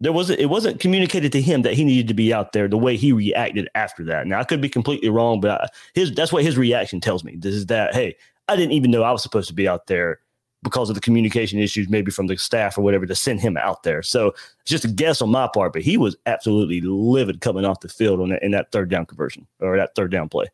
[0.00, 2.78] there was it wasn't communicated to him that he needed to be out there the
[2.78, 4.26] way he reacted after that.
[4.26, 7.36] Now I could be completely wrong, but his that's what his reaction tells me.
[7.36, 10.20] This is that hey, I didn't even know I was supposed to be out there
[10.62, 13.82] because of the communication issues, maybe from the staff or whatever, to send him out
[13.82, 14.02] there.
[14.02, 17.80] So it's just a guess on my part, but he was absolutely livid coming off
[17.80, 20.46] the field on that, in that third down conversion or that third down play.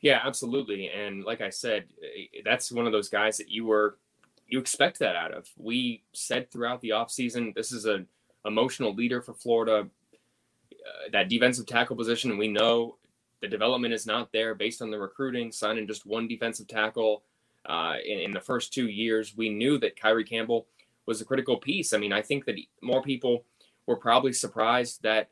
[0.00, 0.88] Yeah, absolutely.
[0.88, 3.98] And like I said, eh, that's one of those guys that you were
[4.46, 5.48] you expect that out of.
[5.56, 8.06] We said throughout the offseason, this is an
[8.44, 9.88] emotional leader for Florida.
[10.72, 12.96] Uh, that defensive tackle position, we know
[13.40, 17.22] the development is not there based on the recruiting, signing just one defensive tackle
[17.66, 19.36] uh, in, in, the first two years.
[19.36, 20.66] We knew that Kyree Campbell
[21.06, 21.92] was a critical piece.
[21.92, 23.44] I mean, I think that more people
[23.86, 25.28] were probably surprised that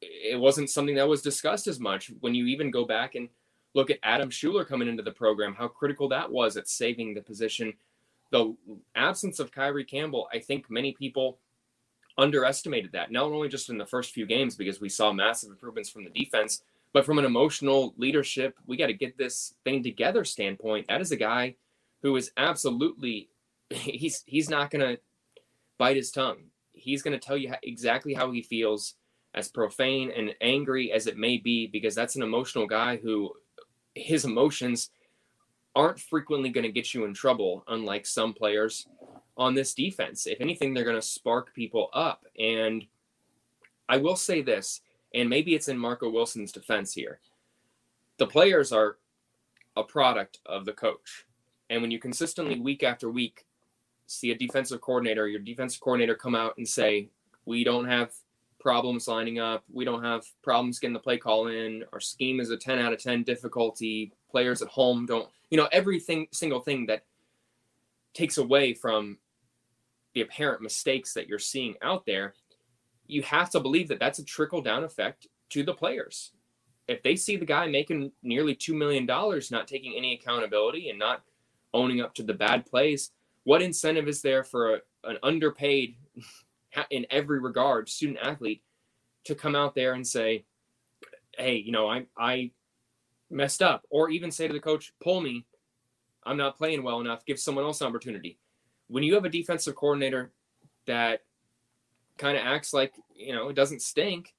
[0.00, 2.10] it wasn't something that was discussed as much.
[2.20, 3.28] When you even go back and
[3.74, 7.20] look at Adam Shuler coming into the program, how critical that was at saving the
[7.20, 7.74] position.
[8.32, 8.56] The
[8.94, 11.38] absence of Kyree Campbell, I think many people
[12.18, 15.90] underestimated that, not only just in the first few games, because we saw massive improvements
[15.90, 16.62] from the defense,
[16.96, 20.86] but from an emotional leadership, we got to get this thing together standpoint.
[20.88, 21.56] That is a guy
[22.00, 23.28] who is absolutely
[23.68, 24.98] he's he's not going to
[25.76, 26.44] bite his tongue.
[26.72, 28.94] He's going to tell you exactly how he feels,
[29.34, 33.30] as profane and angry as it may be, because that's an emotional guy who
[33.94, 34.88] his emotions
[35.74, 38.86] aren't frequently going to get you in trouble, unlike some players
[39.36, 40.26] on this defense.
[40.26, 42.24] If anything, they're going to spark people up.
[42.38, 42.86] And
[43.86, 44.80] I will say this
[45.14, 47.20] and maybe it's in Marco Wilson's defense here.
[48.18, 48.98] The players are
[49.76, 51.26] a product of the coach.
[51.70, 53.46] And when you consistently, week after week,
[54.06, 57.08] see a defensive coordinator, your defensive coordinator come out and say,
[57.44, 58.12] We don't have
[58.58, 59.64] problems lining up.
[59.72, 61.84] We don't have problems getting the play call in.
[61.92, 64.12] Our scheme is a 10 out of 10 difficulty.
[64.30, 67.04] Players at home don't, you know, everything, single thing that
[68.12, 69.18] takes away from
[70.14, 72.34] the apparent mistakes that you're seeing out there
[73.08, 76.32] you have to believe that that's a trickle down effect to the players.
[76.88, 81.22] If they see the guy making nearly $2 million, not taking any accountability and not
[81.74, 83.10] owning up to the bad plays,
[83.44, 85.96] what incentive is there for a, an underpaid,
[86.90, 88.62] in every regard, student athlete
[89.24, 90.44] to come out there and say,
[91.38, 92.50] hey, you know, I, I
[93.30, 95.44] messed up, or even say to the coach, pull me,
[96.24, 98.38] I'm not playing well enough, give someone else an opportunity.
[98.88, 100.32] When you have a defensive coordinator
[100.86, 101.22] that
[102.18, 104.34] kind of acts like you know it doesn't stink,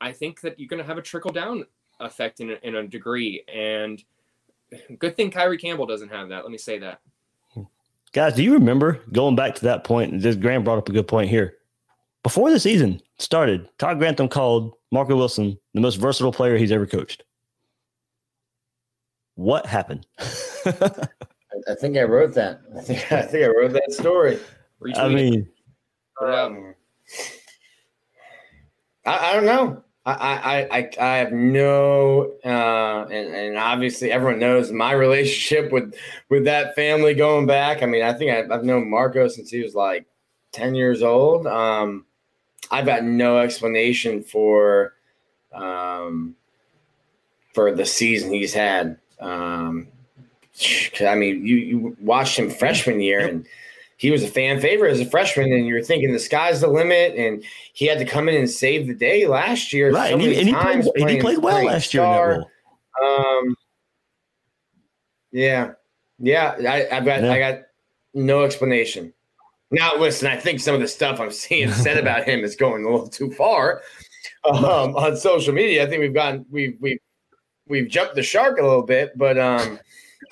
[0.00, 1.64] I think that you're going to have a trickle down
[2.00, 3.44] effect in a, in a degree.
[3.52, 4.02] And
[4.98, 6.42] good thing Kyree Campbell doesn't have that.
[6.42, 7.00] Let me say that.
[8.12, 10.12] Guys, do you remember going back to that point?
[10.12, 11.56] And just Graham brought up a good point here.
[12.22, 16.86] Before the season started, Todd Grantham called Marco Wilson the most versatile player he's ever
[16.86, 17.24] coached.
[19.34, 20.06] What happened?
[20.18, 22.60] I think I wrote that.
[22.76, 24.38] I think I think I wrote that story.
[24.80, 25.48] Retweet I mean,
[26.22, 26.34] it.
[26.34, 26.74] Um,
[29.04, 29.82] I, I don't know.
[30.04, 35.94] I, I, I, I have no, uh, and, and obviously everyone knows my relationship with
[36.28, 37.82] with that family going back.
[37.82, 40.06] I mean, I think I, I've known Marco since he was like
[40.52, 41.46] ten years old.
[41.46, 42.06] Um,
[42.70, 44.94] I've got no explanation for
[45.52, 46.36] um,
[47.52, 48.98] for the season he's had.
[49.20, 49.88] Um,
[51.00, 53.46] I mean, you, you watched him freshman year and
[53.96, 57.14] he was a fan favorite as a freshman, and you're thinking the sky's the limit,
[57.16, 57.42] and
[57.72, 59.90] he had to come in and save the day last year.
[59.92, 60.10] right.
[60.10, 62.30] so And he, and he, played, and he played well last year star.
[62.30, 62.50] role.
[63.02, 63.56] Um,
[65.32, 65.72] yeah,
[66.18, 66.56] yeah.
[66.58, 67.32] I, I've got Yeah.
[67.32, 67.62] I got
[68.14, 69.12] no explanation.
[69.70, 72.84] Now, listen, I think some of the stuff I'm seeing said about him is going
[72.84, 73.82] a little too far
[74.44, 75.84] um, on social media.
[75.84, 77.00] I think we've gotten we've we've
[77.66, 79.78] we've jumped the shark a little bit, but um,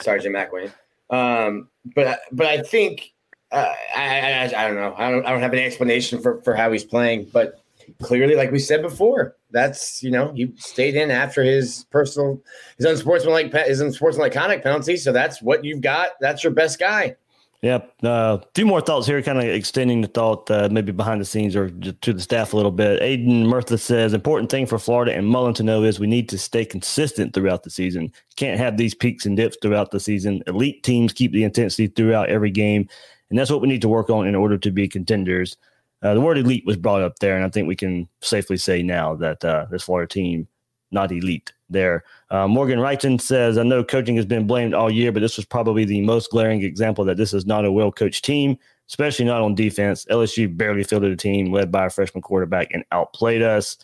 [0.02, 0.72] sorry, Jim McElwain.
[1.10, 3.12] Um, but but I think
[3.52, 4.94] uh, I, I I don't know.
[4.96, 7.60] I don't I don't have any explanation for for how he's playing, but
[8.02, 12.40] clearly, like we said before, that's you know he stayed in after his personal
[12.76, 14.96] his unsportsmanlike his unsportsmanlike conduct penalty.
[14.96, 16.08] So that's what you've got.
[16.20, 17.16] That's your best guy.
[17.64, 17.94] Yep.
[18.02, 21.24] A uh, few more thoughts here, kind of extending the thought uh, maybe behind the
[21.24, 23.00] scenes or to the staff a little bit.
[23.00, 26.36] Aiden Murtha says, important thing for Florida and Mullen to know is we need to
[26.36, 28.12] stay consistent throughout the season.
[28.36, 30.42] Can't have these peaks and dips throughout the season.
[30.46, 32.86] Elite teams keep the intensity throughout every game,
[33.30, 35.56] and that's what we need to work on in order to be contenders.
[36.02, 38.82] Uh, the word elite was brought up there, and I think we can safely say
[38.82, 40.46] now that uh, this Florida team
[40.90, 42.04] not elite there.
[42.30, 45.44] Uh, Morgan Wrighton says, I know coaching has been blamed all year, but this was
[45.44, 48.56] probably the most glaring example that this is not a well coached team,
[48.88, 50.06] especially not on defense.
[50.06, 53.76] LSU barely fielded a team led by a freshman quarterback and outplayed us.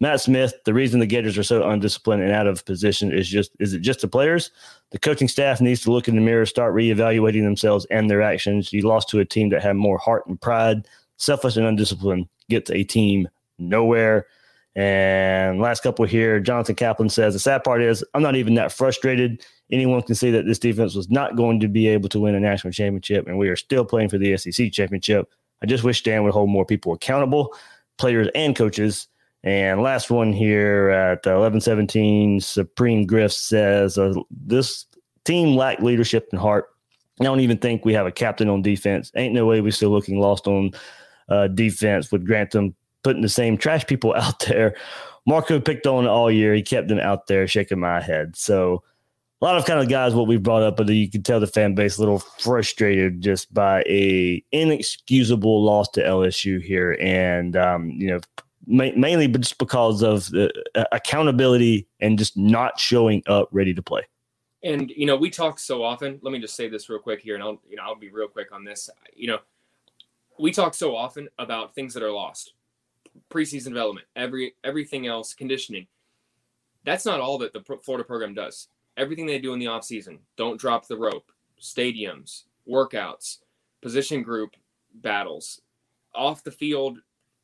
[0.00, 3.50] Matt Smith, the reason the Gators are so undisciplined and out of position is just
[3.58, 4.50] is it just the players?
[4.90, 8.72] The coaching staff needs to look in the mirror, start reevaluating themselves and their actions.
[8.72, 10.86] You lost to a team that had more heart and pride.
[11.16, 13.28] Selfish and undisciplined gets a team
[13.58, 14.26] nowhere.
[14.76, 18.70] And last couple here, Jonathan Kaplan says the sad part is I'm not even that
[18.70, 19.44] frustrated.
[19.72, 22.40] Anyone can see that this defense was not going to be able to win a
[22.40, 25.28] national championship, and we are still playing for the SEC championship.
[25.60, 27.54] I just wish Dan would hold more people accountable,
[27.98, 29.08] players and coaches.
[29.44, 34.86] And last one here at 1117, Supreme Griff says uh, this
[35.24, 36.66] team lacked leadership and heart.
[37.20, 39.12] I don't even think we have a captain on defense.
[39.16, 40.72] Ain't no way we're still looking lost on
[41.28, 44.74] uh, defense with Grantham putting the same trash people out there.
[45.26, 46.54] Marco picked on all year.
[46.54, 48.36] He kept them out there, shaking my head.
[48.36, 48.82] So
[49.40, 51.46] a lot of kind of guys what we brought up, but you can tell the
[51.46, 57.90] fan base a little frustrated just by a inexcusable loss to LSU here, and um,
[57.90, 58.20] you know
[58.68, 63.82] ma- mainly just because of the uh, accountability and just not showing up ready to
[63.82, 64.02] play.
[64.62, 66.18] And you know, we talk so often.
[66.22, 68.28] Let me just say this real quick here, and I'll you know I'll be real
[68.28, 68.90] quick on this.
[69.14, 69.38] You know,
[70.38, 72.54] we talk so often about things that are lost,
[73.30, 75.86] preseason development, every everything else, conditioning.
[76.84, 78.68] That's not all that the Florida program does.
[78.96, 83.38] Everything they do in the offseason, don't drop the rope, stadiums, workouts,
[83.80, 84.56] position group
[84.92, 85.60] battles,
[86.14, 86.98] off the field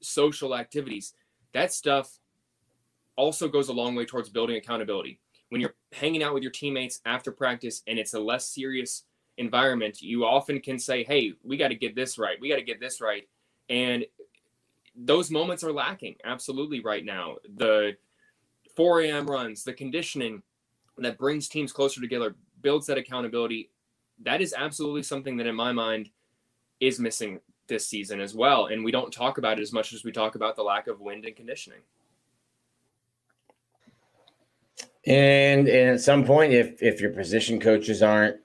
[0.04, 1.14] social activities.
[1.52, 2.18] That stuff
[3.16, 5.20] also goes a long way towards building accountability
[5.54, 9.04] when you're hanging out with your teammates after practice and it's a less serious
[9.38, 12.40] environment, you often can say, Hey, we got to get this right.
[12.40, 13.28] We got to get this right.
[13.68, 14.04] And
[14.96, 17.36] those moments are lacking absolutely right now.
[17.56, 17.96] The
[18.76, 19.26] 4 a.m.
[19.28, 20.42] runs, the conditioning
[20.98, 23.70] that brings teams closer together, builds that accountability.
[24.22, 26.10] That is absolutely something that, in my mind,
[26.80, 28.66] is missing this season as well.
[28.66, 31.00] And we don't talk about it as much as we talk about the lack of
[31.00, 31.80] wind and conditioning.
[35.06, 38.36] And, and at some point, if if your position coaches aren't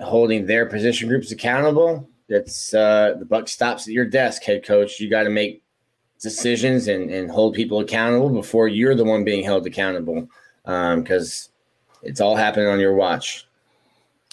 [0.00, 4.98] holding their position groups accountable, it's uh, the buck stops at your desk, head coach.
[4.98, 5.62] You got to make
[6.20, 10.28] decisions and, and hold people accountable before you're the one being held accountable,
[10.64, 13.46] because um, it's all happening on your watch.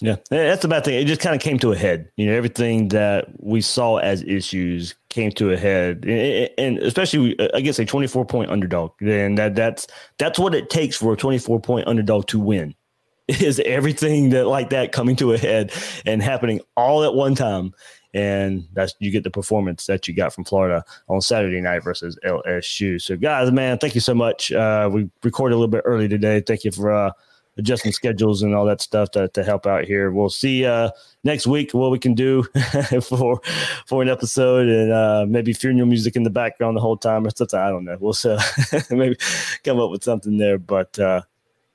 [0.02, 0.94] Yeah, that's the bad thing.
[0.94, 2.10] It just kind of came to a head.
[2.16, 7.78] You know, everything that we saw as issues came to a head, and especially against
[7.78, 8.92] a 24 point underdog.
[9.02, 9.86] And that that's
[10.18, 12.74] that's what it takes for a 24 point underdog to win.
[13.28, 15.72] Is everything that like that coming to a head
[16.06, 17.74] and happening all at one time,
[18.14, 22.18] and that's you get the performance that you got from Florida on Saturday night versus
[22.24, 23.00] LSU.
[23.00, 24.50] So, guys, man, thank you so much.
[24.50, 26.40] Uh, we recorded a little bit early today.
[26.40, 26.90] Thank you for.
[26.90, 27.12] Uh,
[27.56, 30.10] adjusting schedules and all that stuff to, to help out here.
[30.10, 30.90] We'll see uh,
[31.24, 32.42] next week what we can do
[33.02, 33.40] for
[33.86, 37.30] for an episode and uh, maybe funeral music in the background the whole time or
[37.30, 37.58] something.
[37.58, 37.96] I don't know.
[38.00, 38.42] We'll uh,
[38.90, 39.16] maybe
[39.64, 40.58] come up with something there.
[40.58, 41.22] But uh,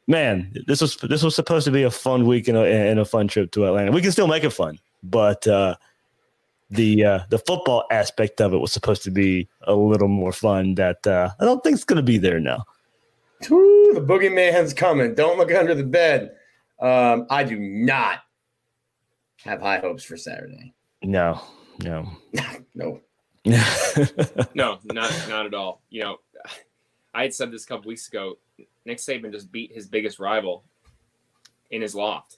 [0.08, 3.06] man, this was this was supposed to be a fun week and a, and a
[3.06, 3.92] fun trip to Atlanta.
[3.92, 5.76] We can still make it fun, but uh,
[6.70, 10.76] the uh, the football aspect of it was supposed to be a little more fun.
[10.76, 12.66] That uh, I don't think it's going to be there now.
[13.52, 15.14] Ooh, the boogeyman's coming.
[15.16, 16.36] Don't look under the bed.
[16.80, 18.20] Um, I do not
[19.44, 20.74] have high hopes for Saturday.
[21.04, 21.42] No,
[21.84, 22.10] no,
[22.76, 23.02] no.
[23.46, 23.62] no,
[24.86, 25.82] not not at all.
[25.90, 26.18] You know,
[27.14, 28.38] I had said this a couple weeks ago.
[28.86, 30.64] Nick Saban just beat his biggest rival
[31.72, 32.38] in his loft.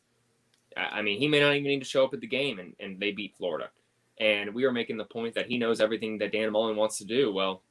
[0.76, 3.00] I mean, he may not even need to show up at the game, and, and
[3.00, 3.70] they beat Florida.
[4.20, 7.06] And we were making the point that he knows everything that Dan Mullen wants to
[7.06, 7.34] do.
[7.34, 7.64] Well,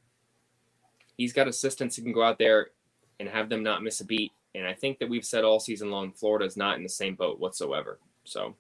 [1.17, 2.69] he's got assistants who can go out there
[3.21, 4.33] and have them not miss a beat.
[4.55, 7.15] And I think that we've said all season long, Florida is not in the same
[7.15, 7.99] boat whatsoever.
[8.25, 8.55] So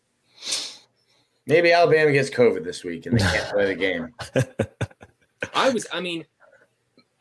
[1.46, 4.14] maybe Alabama gets COVID this week and they can't play the game.
[5.54, 6.26] I was, I mean,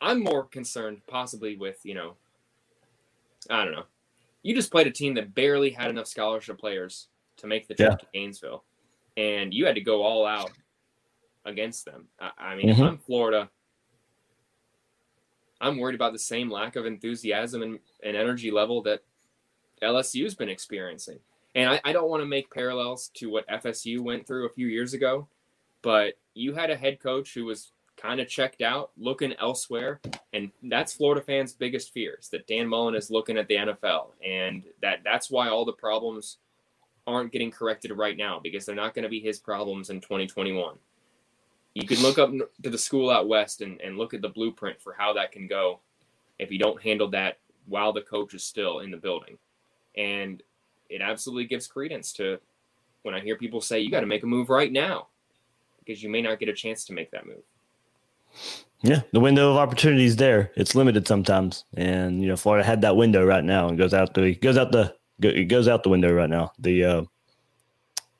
[0.00, 2.14] I'm more concerned possibly with, you know,
[3.50, 3.84] I don't know.
[4.42, 7.08] You just played a team that barely had enough scholarship players
[7.38, 7.96] to make the trip yeah.
[7.96, 8.64] to Gainesville,
[9.16, 10.52] and you had to go all out
[11.44, 12.06] against them.
[12.20, 12.82] I, I mean, mm-hmm.
[12.82, 13.50] if I'm Florida,
[15.60, 19.02] I'm worried about the same lack of enthusiasm and, and energy level that
[19.82, 21.18] LSU's been experiencing.
[21.54, 24.66] And I, I don't want to make parallels to what FSU went through a few
[24.66, 25.28] years ago,
[25.82, 30.00] but you had a head coach who was kind of checked out, looking elsewhere,
[30.32, 34.62] and that's Florida fans' biggest fears that Dan Mullen is looking at the NFL, and
[34.82, 36.36] that that's why all the problems
[37.06, 40.76] aren't getting corrected right now because they're not going to be his problems in 2021.
[41.76, 42.30] You can look up
[42.62, 45.46] to the school out west and, and look at the blueprint for how that can
[45.46, 45.80] go
[46.38, 49.36] if you don't handle that while the coach is still in the building.
[49.94, 50.42] And
[50.88, 52.38] it absolutely gives credence to
[53.02, 55.08] when I hear people say, you got to make a move right now
[55.78, 57.42] because you may not get a chance to make that move.
[58.80, 60.52] Yeah, the window of opportunity is there.
[60.56, 64.14] It's limited sometimes, and you know Florida had that window right now, and goes out
[64.14, 66.52] the goes out the it goes out the window right now.
[66.58, 67.02] The uh,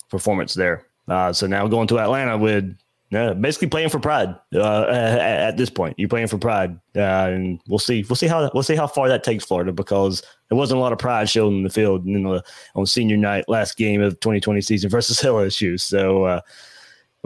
[0.09, 0.87] performance there.
[1.09, 2.77] Uh, so now going to Atlanta with
[3.13, 5.95] uh, basically playing for pride uh, at, at, this point.
[5.97, 8.05] You're playing for pride, uh, and we'll see.
[8.09, 10.93] We'll see how we'll see how far that takes Florida because there wasn't a lot
[10.93, 12.43] of pride shown in the field in the,
[12.75, 15.79] on senior night last game of 2020 season versus LSU.
[15.81, 16.41] So uh,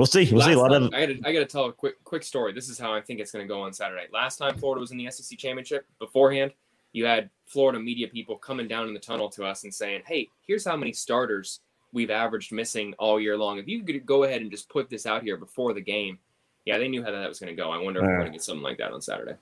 [0.01, 0.24] We'll see.
[0.31, 0.55] We'll Last see.
[0.55, 0.95] A lot time, of.
[0.95, 2.55] I got I to tell a quick quick story.
[2.55, 4.07] This is how I think it's going to go on Saturday.
[4.11, 6.53] Last time Florida was in the SEC championship, beforehand,
[6.93, 10.26] you had Florida media people coming down in the tunnel to us and saying, "Hey,
[10.47, 11.61] here's how many starters
[11.93, 13.59] we've averaged missing all year long.
[13.59, 16.18] If you could go ahead and just put this out here before the game,
[16.64, 17.70] yeah, they knew how that was going to go.
[17.70, 19.34] I wonder if we're going to get something like that on Saturday."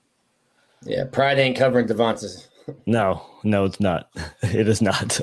[0.83, 2.47] Yeah, Pride ain't covering DeVonta's.
[2.85, 4.11] No, no, it's not.
[4.43, 5.19] It is not.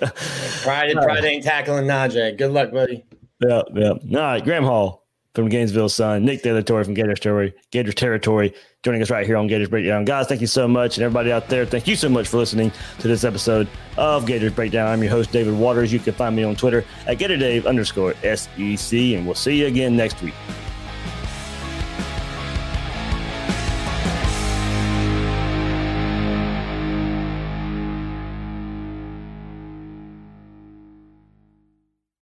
[0.64, 2.37] Pride, Pride ain't tackling Najee.
[2.37, 3.05] Good luck, buddy.
[3.39, 3.91] Yeah, yeah.
[3.91, 5.05] All right, Graham Hall
[5.37, 9.26] from Gainesville Sun, Nick De La Torre from Gator Territory, Gator Territory, joining us right
[9.26, 10.07] here on Gators Breakdown.
[10.07, 10.97] Guys, thank you so much.
[10.97, 13.68] And everybody out there, thank you so much for listening to this episode
[13.99, 14.89] of Gators Breakdown.
[14.89, 15.93] I'm your host, David Waters.
[15.93, 19.95] You can find me on Twitter at GatorDave underscore SEC, and we'll see you again
[19.95, 20.34] next week.